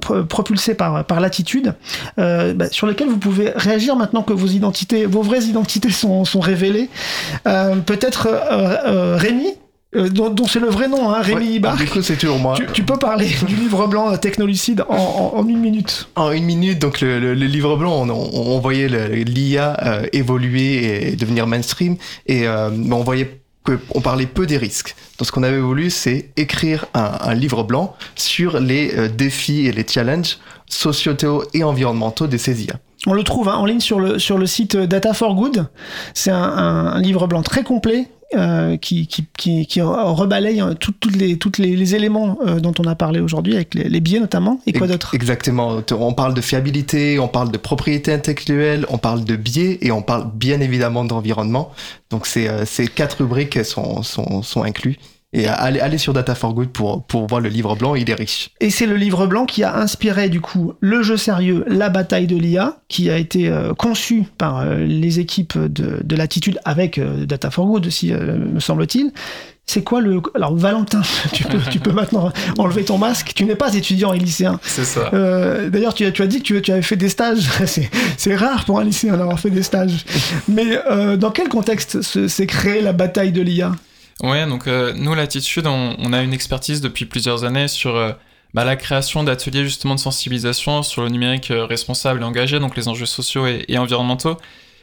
pro- 0.00 0.24
propulsée 0.24 0.74
par, 0.74 1.04
par 1.04 1.20
l'attitude, 1.20 1.74
bah, 2.16 2.52
sur 2.70 2.86
lequel 2.86 3.08
vous 3.08 3.18
pouvez 3.18 3.52
réagir 3.54 3.94
maintenant 3.94 4.22
que 4.22 4.32
vos 4.32 4.48
identités, 4.48 5.06
vos 5.06 5.22
vraies 5.22 5.44
identités 5.44 5.90
sont, 5.90 6.24
sont 6.24 6.40
révélées. 6.40 6.88
Peut-être 7.44 8.28
Rémi, 9.16 9.54
euh, 9.94 10.08
dont, 10.08 10.30
dont 10.30 10.46
c'est 10.46 10.60
le 10.60 10.68
vrai 10.68 10.88
nom, 10.88 11.10
hein, 11.10 11.20
Rémi 11.20 11.36
Ouais, 11.46 11.52
Ibar. 11.54 11.76
Du 11.76 11.86
coup, 11.86 12.00
c'est 12.02 12.16
toujours 12.16 12.38
moi. 12.38 12.54
Tu, 12.56 12.66
tu 12.72 12.82
peux 12.82 12.98
parler 12.98 13.28
du 13.46 13.54
livre 13.56 13.86
blanc 13.86 14.12
euh, 14.12 14.16
Technolucide 14.16 14.84
en, 14.88 14.94
en- 14.96 15.38
en 15.38 15.48
une 15.48 15.58
minute. 15.60 16.08
En 16.16 16.30
une 16.32 16.44
minute, 16.44 16.78
donc 16.78 17.00
le, 17.00 17.18
le- 17.20 17.34
le 17.34 17.46
livre 17.46 17.76
blanc, 17.76 17.92
on, 18.02 18.10
on- 18.10 18.30
on 18.54 18.58
voyait 18.60 18.88
l'IA 19.24 19.76
euh, 19.84 20.06
évoluer 20.12 21.08
et 21.12 21.16
devenir 21.16 21.46
mainstream, 21.46 21.96
et 22.26 22.46
euh, 22.48 22.70
on 22.70 23.02
voyait 23.02 23.38
qu'on 23.64 24.00
parlait 24.00 24.26
peu 24.26 24.44
des 24.46 24.56
risques. 24.56 24.96
Donc 25.18 25.26
ce 25.26 25.30
qu'on 25.32 25.44
avait 25.44 25.60
voulu, 25.60 25.88
c'est 25.90 26.30
écrire 26.36 26.86
un, 26.94 27.12
un 27.20 27.34
livre 27.34 27.62
blanc 27.62 27.94
sur 28.16 28.58
les 28.58 29.08
défis 29.10 29.66
et 29.68 29.72
les 29.72 29.86
challenges 29.88 30.38
sociétaux 30.68 31.44
et 31.54 31.62
environnementaux 31.62 32.26
de 32.26 32.36
ces 32.38 32.64
IA. 32.64 32.74
On 33.06 33.12
le 33.14 33.22
trouve 33.22 33.48
hein, 33.48 33.54
en 33.56 33.66
ligne 33.66 33.80
sur 33.80 34.00
le, 34.00 34.18
sur 34.18 34.36
le 34.38 34.46
site 34.46 34.76
Data 34.76 35.12
for 35.12 35.34
Good. 35.34 35.66
C'est 36.14 36.30
un, 36.30 36.36
un- 36.42 36.86
un 36.86 37.00
livre 37.00 37.26
blanc 37.28 37.42
très 37.42 37.62
complet 37.62 38.08
euh, 38.34 38.76
qui, 38.76 39.06
qui, 39.06 39.26
qui, 39.36 39.66
qui 39.66 39.80
rebalaye 39.80 40.62
tout- 40.80 40.92
toutes 40.98 41.16
les, 41.16 41.36
toutes 41.38 41.58
les, 41.58 41.76
les 41.76 41.94
éléments 41.94 42.38
euh, 42.46 42.60
dont 42.60 42.74
on 42.78 42.84
a 42.84 42.94
parlé 42.94 43.20
aujourd'hui, 43.20 43.54
avec 43.54 43.74
les, 43.74 43.88
les 43.88 44.00
biais 44.00 44.20
notamment. 44.20 44.60
Et 44.66 44.72
quoi 44.72 44.86
d'autre? 44.86 45.14
Exactement. 45.14 45.82
On 45.92 46.12
parle 46.14 46.34
de 46.34 46.40
fiabilité, 46.40 47.18
on 47.18 47.28
parle 47.28 47.50
de 47.50 47.58
propriété 47.58 48.12
intellectuelle, 48.12 48.86
on 48.88 48.98
parle 48.98 49.24
de 49.24 49.36
biais 49.36 49.78
et 49.82 49.90
on 49.92 50.02
parle 50.02 50.30
bien 50.34 50.60
évidemment 50.60 51.04
d'environnement. 51.04 51.70
Donc 52.10 52.26
c'est, 52.26 52.48
euh, 52.48 52.64
ces 52.64 52.86
quatre 52.88 53.18
rubriques 53.18 53.64
sont, 53.64 54.02
sont, 54.02 54.42
sont 54.42 54.62
inclus. 54.62 54.96
Et 55.34 55.46
allez, 55.46 55.80
allez 55.80 55.96
sur 55.96 56.12
Data 56.12 56.34
for 56.34 56.52
Good 56.52 56.68
pour, 56.68 57.04
pour 57.04 57.26
voir 57.26 57.40
le 57.40 57.48
livre 57.48 57.74
blanc, 57.74 57.94
il 57.94 58.10
est 58.10 58.14
riche. 58.14 58.50
Et 58.60 58.68
c'est 58.68 58.84
le 58.86 58.96
livre 58.96 59.26
blanc 59.26 59.46
qui 59.46 59.64
a 59.64 59.76
inspiré 59.76 60.28
du 60.28 60.42
coup 60.42 60.74
le 60.80 61.02
jeu 61.02 61.16
sérieux 61.16 61.64
La 61.68 61.88
bataille 61.88 62.26
de 62.26 62.36
l'IA, 62.36 62.76
qui 62.88 63.08
a 63.08 63.16
été 63.16 63.48
euh, 63.48 63.72
conçu 63.72 64.24
par 64.36 64.58
euh, 64.60 64.76
les 64.84 65.20
équipes 65.20 65.56
de, 65.56 66.00
de 66.04 66.16
Latitude 66.16 66.58
avec 66.66 66.98
euh, 66.98 67.24
Data 67.24 67.50
for 67.50 67.64
Good 67.66 67.86
aussi, 67.86 68.12
euh, 68.12 68.36
me 68.36 68.60
semble-t-il. 68.60 69.10
C'est 69.64 69.82
quoi 69.82 70.02
le... 70.02 70.20
Alors 70.34 70.54
Valentin, 70.54 71.00
tu 71.32 71.44
peux, 71.44 71.58
tu 71.70 71.78
peux 71.78 71.92
maintenant 71.92 72.30
enlever 72.58 72.84
ton 72.84 72.98
masque. 72.98 73.32
Tu 73.34 73.46
n'es 73.46 73.54
pas 73.54 73.72
étudiant 73.72 74.12
et 74.12 74.18
lycéen. 74.18 74.60
C'est 74.62 74.84
ça. 74.84 75.08
Euh, 75.14 75.70
D'ailleurs, 75.70 75.94
tu, 75.94 76.04
as- 76.04 76.10
tu 76.12 76.20
as 76.20 76.26
dit 76.26 76.38
que 76.38 76.42
tu, 76.42 76.60
tu 76.60 76.72
avais 76.72 76.82
fait 76.82 76.96
des 76.96 77.08
stages. 77.08 77.48
C'est- 77.66 77.88
C'est 78.18 78.36
rare 78.36 78.66
pour 78.66 78.80
un 78.80 78.84
lycéen 78.84 79.16
d'avoir 79.16 79.40
fait 79.40 79.50
des 79.50 79.62
stages. 79.62 80.04
Mais 80.48 80.78
euh, 80.90 81.16
dans 81.16 81.30
quel 81.30 81.48
contexte 81.48 82.02
se- 82.02 82.28
s'est 82.28 82.46
créée 82.46 82.82
la 82.82 82.92
bataille 82.92 83.32
de 83.32 83.40
l'IA 83.40 83.72
Ouais, 84.22 84.46
donc 84.46 84.68
euh, 84.68 84.92
nous, 84.94 85.14
Latitude, 85.14 85.66
on, 85.66 86.12
a 86.12 86.22
une 86.22 86.32
expertise 86.32 86.80
depuis 86.80 87.06
plusieurs 87.06 87.42
années 87.42 87.66
sur 87.66 87.96
euh, 87.96 88.12
bah, 88.54 88.64
la 88.64 88.76
création 88.76 89.24
d'ateliers 89.24 89.64
justement 89.64 89.96
de 89.96 90.00
sensibilisation 90.00 90.84
sur 90.84 91.02
le 91.02 91.08
numérique 91.08 91.50
euh, 91.50 91.64
responsable 91.64 92.20
et 92.20 92.24
engagé, 92.24 92.60
donc 92.60 92.76
les 92.76 92.86
enjeux 92.86 93.06
sociaux 93.06 93.48
et, 93.48 93.78
environnementaux. 93.78 94.38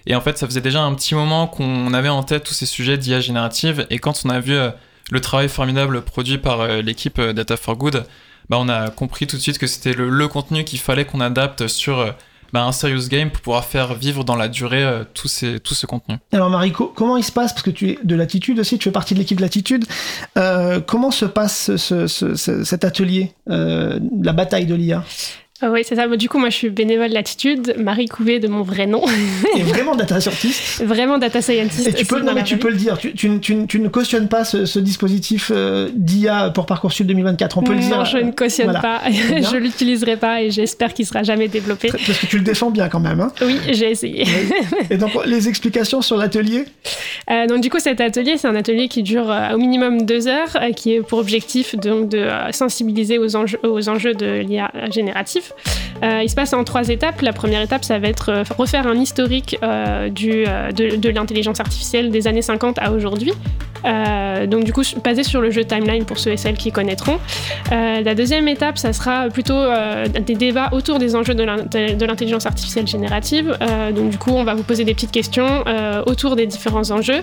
Et 0.08 0.16
en 0.16 0.20
fait, 0.20 0.38
ça 0.38 0.46
faisait 0.46 0.60
déjà 0.60 0.82
un 0.82 0.94
petit 0.94 1.16
moment 1.16 1.48
qu'on 1.48 1.94
avait 1.94 2.10
en 2.10 2.24
tête 2.24 2.44
tous 2.44 2.54
ces 2.54 2.66
sujets 2.66 2.98
d'IA 2.98 3.22
générative. 3.22 3.88
Et 3.90 4.00
quand 4.00 4.24
on 4.26 4.30
a 4.30 4.42
vu 4.42 4.58
le 5.12 5.22
travail 5.22 5.48
formidable 5.48 6.02
produit 6.02 6.38
par 6.38 6.68
l'équipe 6.82 7.20
Data 7.22 7.58
for 7.58 7.76
Good, 7.76 8.06
bah, 8.50 8.58
on 8.60 8.70
a 8.70 8.90
compris 8.90 9.28
tout 9.28 9.36
de 9.36 9.42
suite 9.42 9.58
que 9.58 9.68
c'était 9.68 9.94
le, 9.94 10.28
contenu 10.28 10.64
qu'il 10.64 10.80
fallait 10.80 11.06
qu'on 11.06 11.20
adapte 11.20 11.68
sur 11.68 12.16
bah, 12.54 12.64
un 12.64 12.72
serious 12.72 13.08
game 13.10 13.30
pour 13.30 13.42
pouvoir 13.42 13.66
faire 13.66 13.94
vivre 13.94 14.24
dans 14.24 14.36
la 14.36 14.48
durée 14.48 14.84
euh, 14.84 15.04
tout, 15.14 15.28
ces, 15.28 15.60
tout 15.60 15.74
ce 15.74 15.86
contenu. 15.86 16.16
Alors 16.32 16.50
Mariko, 16.50 16.92
comment 16.96 17.18
il 17.18 17.24
se 17.24 17.32
passe? 17.32 17.54
Parce 17.54 17.64
que 17.64 17.70
tu 17.72 17.90
es 17.92 18.00
de 18.04 18.16
Latitude 18.16 18.60
aussi, 18.60 18.78
tu 18.78 18.86
fais 18.86 18.92
partie 18.92 19.14
de 19.14 19.20
l'équipe 19.20 19.40
Latitude. 19.40 19.86
Euh, 20.38 20.80
comment 20.86 21.12
se 21.12 21.26
passe 21.26 21.76
ce- 21.76 22.08
ce- 22.08 22.36
ce- 22.36 22.64
cet 22.64 22.84
atelier, 22.86 23.34
euh, 23.50 24.00
la 24.22 24.34
bataille 24.34 24.66
de 24.66 24.76
l'IA 24.76 25.04
oui, 25.64 25.82
c'est 25.84 25.96
ça. 25.96 26.08
Du 26.08 26.30
coup, 26.30 26.38
moi, 26.40 26.50
je 26.50 26.56
suis 26.56 26.70
bénévole 26.70 27.10
Latitude, 27.12 27.76
Marie 27.78 28.08
Couvé 28.08 28.40
de 28.40 28.48
mon 28.48 28.62
vrai 28.62 28.86
nom. 28.88 29.04
Et 29.58 29.64
vraiment 29.64 29.96
data 29.96 30.20
scientist 30.22 30.84
Vraiment 30.84 31.18
data 31.18 31.42
scientist. 31.42 31.88
Et 31.88 31.94
tu 31.94 32.06
peux, 32.06 32.22
non, 32.22 32.34
mais 32.34 32.44
tu 32.44 32.58
peux 32.58 32.70
le 32.70 32.76
dire, 32.78 32.98
tu, 32.98 33.14
tu- 33.14 33.40
tu- 33.40 33.68
tu 33.68 33.80
ne 33.80 33.88
cautionnes 33.90 34.28
pas 34.30 34.46
ce, 34.46 34.66
ce 34.66 34.80
dispositif 34.80 35.52
euh, 35.54 35.90
d'IA 35.94 36.50
pour 36.52 36.66
Parcoursup 36.66 37.06
2024, 37.08 37.58
on 37.58 37.64
peut 37.64 37.74
le 37.74 37.80
dire. 37.80 37.98
Non, 37.98 38.06
je 38.06 38.18
ne 38.18 38.32
cautionne 38.32 38.66
Voilà. 38.72 38.80
pas. 38.82 39.02
je 39.10 39.58
l'utiliserai 39.58 40.16
pas 40.18 40.42
et 40.42 40.52
j'espère 40.52 40.94
qu'il 40.94 41.06
sera 41.06 41.24
jamais 41.24 41.48
développé. 41.48 41.90
Parce 41.90 42.20
que 42.20 42.26
tu 42.26 42.38
le 42.38 42.44
défends 42.44 42.70
bien 42.72 42.88
quand 42.90 43.00
même. 43.00 43.20
Hein. 43.20 43.32
Oui, 43.42 43.58
j'ai 43.72 43.92
essayé. 43.92 44.26
Et 44.90 44.98
donc, 44.98 45.12
les 45.26 45.48
explications 45.50 46.02
sur 46.02 46.18
l'atelier? 46.18 46.66
Euh, 47.30 47.48
donc 47.48 47.62
du 47.62 47.70
coup, 47.70 47.80
cet 47.80 48.02
atelier, 48.02 48.38
c'est 48.38 48.48
un 48.48 48.56
atelier 48.56 48.88
qui 48.88 49.04
dure 49.04 49.30
euh, 49.30 49.54
au 49.54 49.58
minimum 49.58 50.06
deux 50.06 50.28
heures, 50.28 50.56
euh, 50.56 50.72
qui 50.72 50.94
est 50.94 51.02
pour 51.02 51.20
objectif 51.20 51.76
donc 51.76 52.10
de 52.10 52.18
euh, 52.18 52.52
sensibiliser 52.52 53.18
aux 53.18 53.36
enjeux, 53.36 53.60
aux 53.64 53.90
enjeux 53.90 54.14
de 54.14 54.40
l'IA 54.40 54.72
Euh, 56.04 56.22
il 56.24 56.30
se 56.30 56.36
passe 56.36 56.54
en 56.54 56.64
trois 56.64 56.90
étapes. 56.90 57.22
La 57.22 57.34
première 57.34 57.62
étape, 57.62 57.84
ça 57.84 58.00
va 58.00 58.08
être 58.08 58.30
euh, 58.30 58.44
refaire 58.58 58.88
un 58.88 58.96
historique 58.96 59.58
euh, 59.64 60.10
de, 60.10 61.10
l'intelligence 61.10 61.60
artificielle 61.60 62.12
des 62.12 62.28
années 62.28 62.42
50 62.42 62.80
à 62.80 62.92
aujourd'hui. 62.92 63.34
Donc 64.48 64.66
du 64.66 64.74
coup, 64.74 64.84
basé 65.04 65.24
sur 65.24 65.40
le 65.42 65.52
jeu 65.52 65.64
Timeline 65.64 66.04
pour 66.04 66.18
ceux 66.18 66.32
et 66.32 66.38
celles 66.38 66.58
qui 66.58 66.72
connaîtront. 66.72 67.18
La 67.72 68.14
deuxième 68.14 68.48
étape, 68.48 68.78
ça 68.78 68.92
sera 68.92 69.30
plutôt 69.30 69.58
des 70.26 70.36
débats 70.36 70.70
autour 70.74 71.00
des 71.00 71.16
enjeux 71.16 71.34
de 71.34 71.44
l'int- 71.44 71.64
de 71.64 72.06
l'intelligence 72.06 72.46
artificielle 72.46 72.88
générative. 72.88 73.58
Donc 73.96 74.10
du 74.10 74.18
coup, 74.18 74.32
on 74.32 74.44
va 74.44 74.54
vous 74.54 74.64
poser 74.64 74.84
des 74.84 74.94
petites 74.94 75.12
questions 75.12 75.64
autour 76.06 76.36
des 76.36 76.46
différents 76.46 76.92
enjeux. 76.92 77.22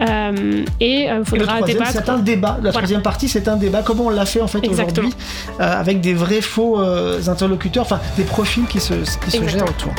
Euh, 0.00 0.64
et 0.80 1.04
il 1.04 1.08
Et 1.08 1.08
le 1.12 1.24
faudra 1.24 1.56
troisième, 1.56 1.78
débattre. 1.78 1.92
c'est 1.92 2.08
un 2.08 2.18
débat. 2.18 2.48
La 2.48 2.54
Voilà. 2.70 2.72
troisième 2.72 3.02
partie, 3.02 3.28
c'est 3.28 3.48
un 3.48 3.56
débat. 3.56 3.82
Comment 3.82 4.06
on 4.06 4.10
l'a 4.10 4.26
fait 4.26 4.40
en 4.40 4.46
fait 4.46 4.66
aujourd'hui, 4.68 5.12
euh, 5.60 5.80
avec 5.80 6.00
des 6.00 6.14
vrais 6.14 6.40
faux 6.40 6.80
euh, 6.80 7.20
interlocuteurs, 7.26 7.82
enfin 7.82 8.00
des 8.16 8.24
profils 8.24 8.66
qui 8.66 8.80
se, 8.80 8.94
qui 9.24 9.30
se 9.30 9.46
gèrent 9.48 9.64
autour. 9.68 9.92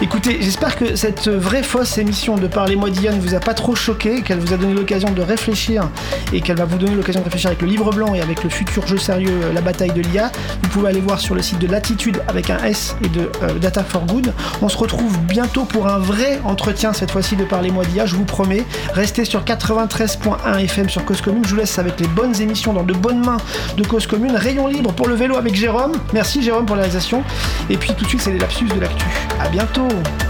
Écoutez, 0.00 0.38
j'espère 0.40 0.76
que 0.76 0.94
cette 0.94 1.26
vraie 1.26 1.64
fausse 1.64 1.98
émission 1.98 2.36
de 2.36 2.46
Parlez-moi 2.46 2.88
ne 2.88 3.20
vous 3.20 3.34
a 3.34 3.40
pas 3.40 3.52
trop 3.52 3.74
choqué, 3.74 4.22
qu'elle 4.22 4.38
vous 4.38 4.52
a 4.52 4.56
donné 4.56 4.72
l'occasion 4.72 5.10
de 5.10 5.20
réfléchir 5.20 5.90
et 6.32 6.40
qu'elle 6.40 6.56
va 6.56 6.66
vous 6.66 6.78
donner 6.78 6.94
l'occasion 6.94 7.20
de 7.20 7.24
réfléchir 7.24 7.48
avec 7.48 7.62
le 7.62 7.66
livre 7.66 7.92
blanc 7.92 8.14
et 8.14 8.20
avec 8.20 8.44
le 8.44 8.48
futur 8.48 8.86
jeu 8.86 8.96
sérieux 8.96 9.40
euh, 9.42 9.52
La 9.52 9.60
bataille 9.60 9.90
de 9.90 10.00
l'IA. 10.00 10.30
Vous 10.62 10.68
pouvez 10.68 10.90
aller 10.90 11.00
voir 11.00 11.18
sur 11.18 11.34
le 11.34 11.42
site 11.42 11.58
de 11.58 11.66
Latitude 11.66 12.22
avec 12.28 12.48
un 12.48 12.58
S 12.58 12.94
et 13.02 13.08
de 13.08 13.28
euh, 13.42 13.58
Data 13.58 13.82
for 13.82 14.06
Good. 14.06 14.32
On 14.62 14.68
se 14.68 14.78
retrouve 14.78 15.18
bientôt 15.22 15.64
pour 15.64 15.88
un 15.88 15.98
vrai 15.98 16.38
entretien, 16.44 16.92
cette 16.92 17.10
fois-ci 17.10 17.34
de 17.34 17.42
Parlez-moi 17.42 17.84
d'IA, 17.86 18.06
je 18.06 18.14
vous 18.14 18.24
promets. 18.24 18.64
Restez 18.94 19.24
sur 19.24 19.42
93.1 19.42 20.60
FM 20.60 20.88
sur 20.88 21.04
Cause 21.04 21.20
Commune. 21.20 21.44
Je 21.44 21.50
vous 21.50 21.56
laisse 21.56 21.76
avec 21.80 21.98
les 21.98 22.06
bonnes 22.06 22.40
émissions 22.40 22.72
dans 22.72 22.84
de 22.84 22.94
bonnes 22.94 23.24
mains 23.24 23.38
de 23.76 23.82
Cause 23.82 24.06
Commune. 24.06 24.36
Rayon 24.36 24.68
libre 24.68 24.92
pour 24.92 25.08
le 25.08 25.16
vélo 25.16 25.36
avec 25.36 25.56
Jérôme. 25.56 25.94
Merci 26.12 26.40
Jérôme 26.40 26.66
pour 26.66 26.76
la 26.76 26.82
réalisation. 26.82 27.24
Et 27.68 27.76
puis 27.76 27.92
tout 27.94 28.04
de 28.04 28.08
suite, 28.08 28.20
c'est 28.20 28.32
les 28.32 28.38
lapsus 28.38 28.66
de 28.66 28.78
l'actu. 28.78 29.06
À 29.40 29.48
bientôt. 29.48 29.87
Oh. 29.90 30.27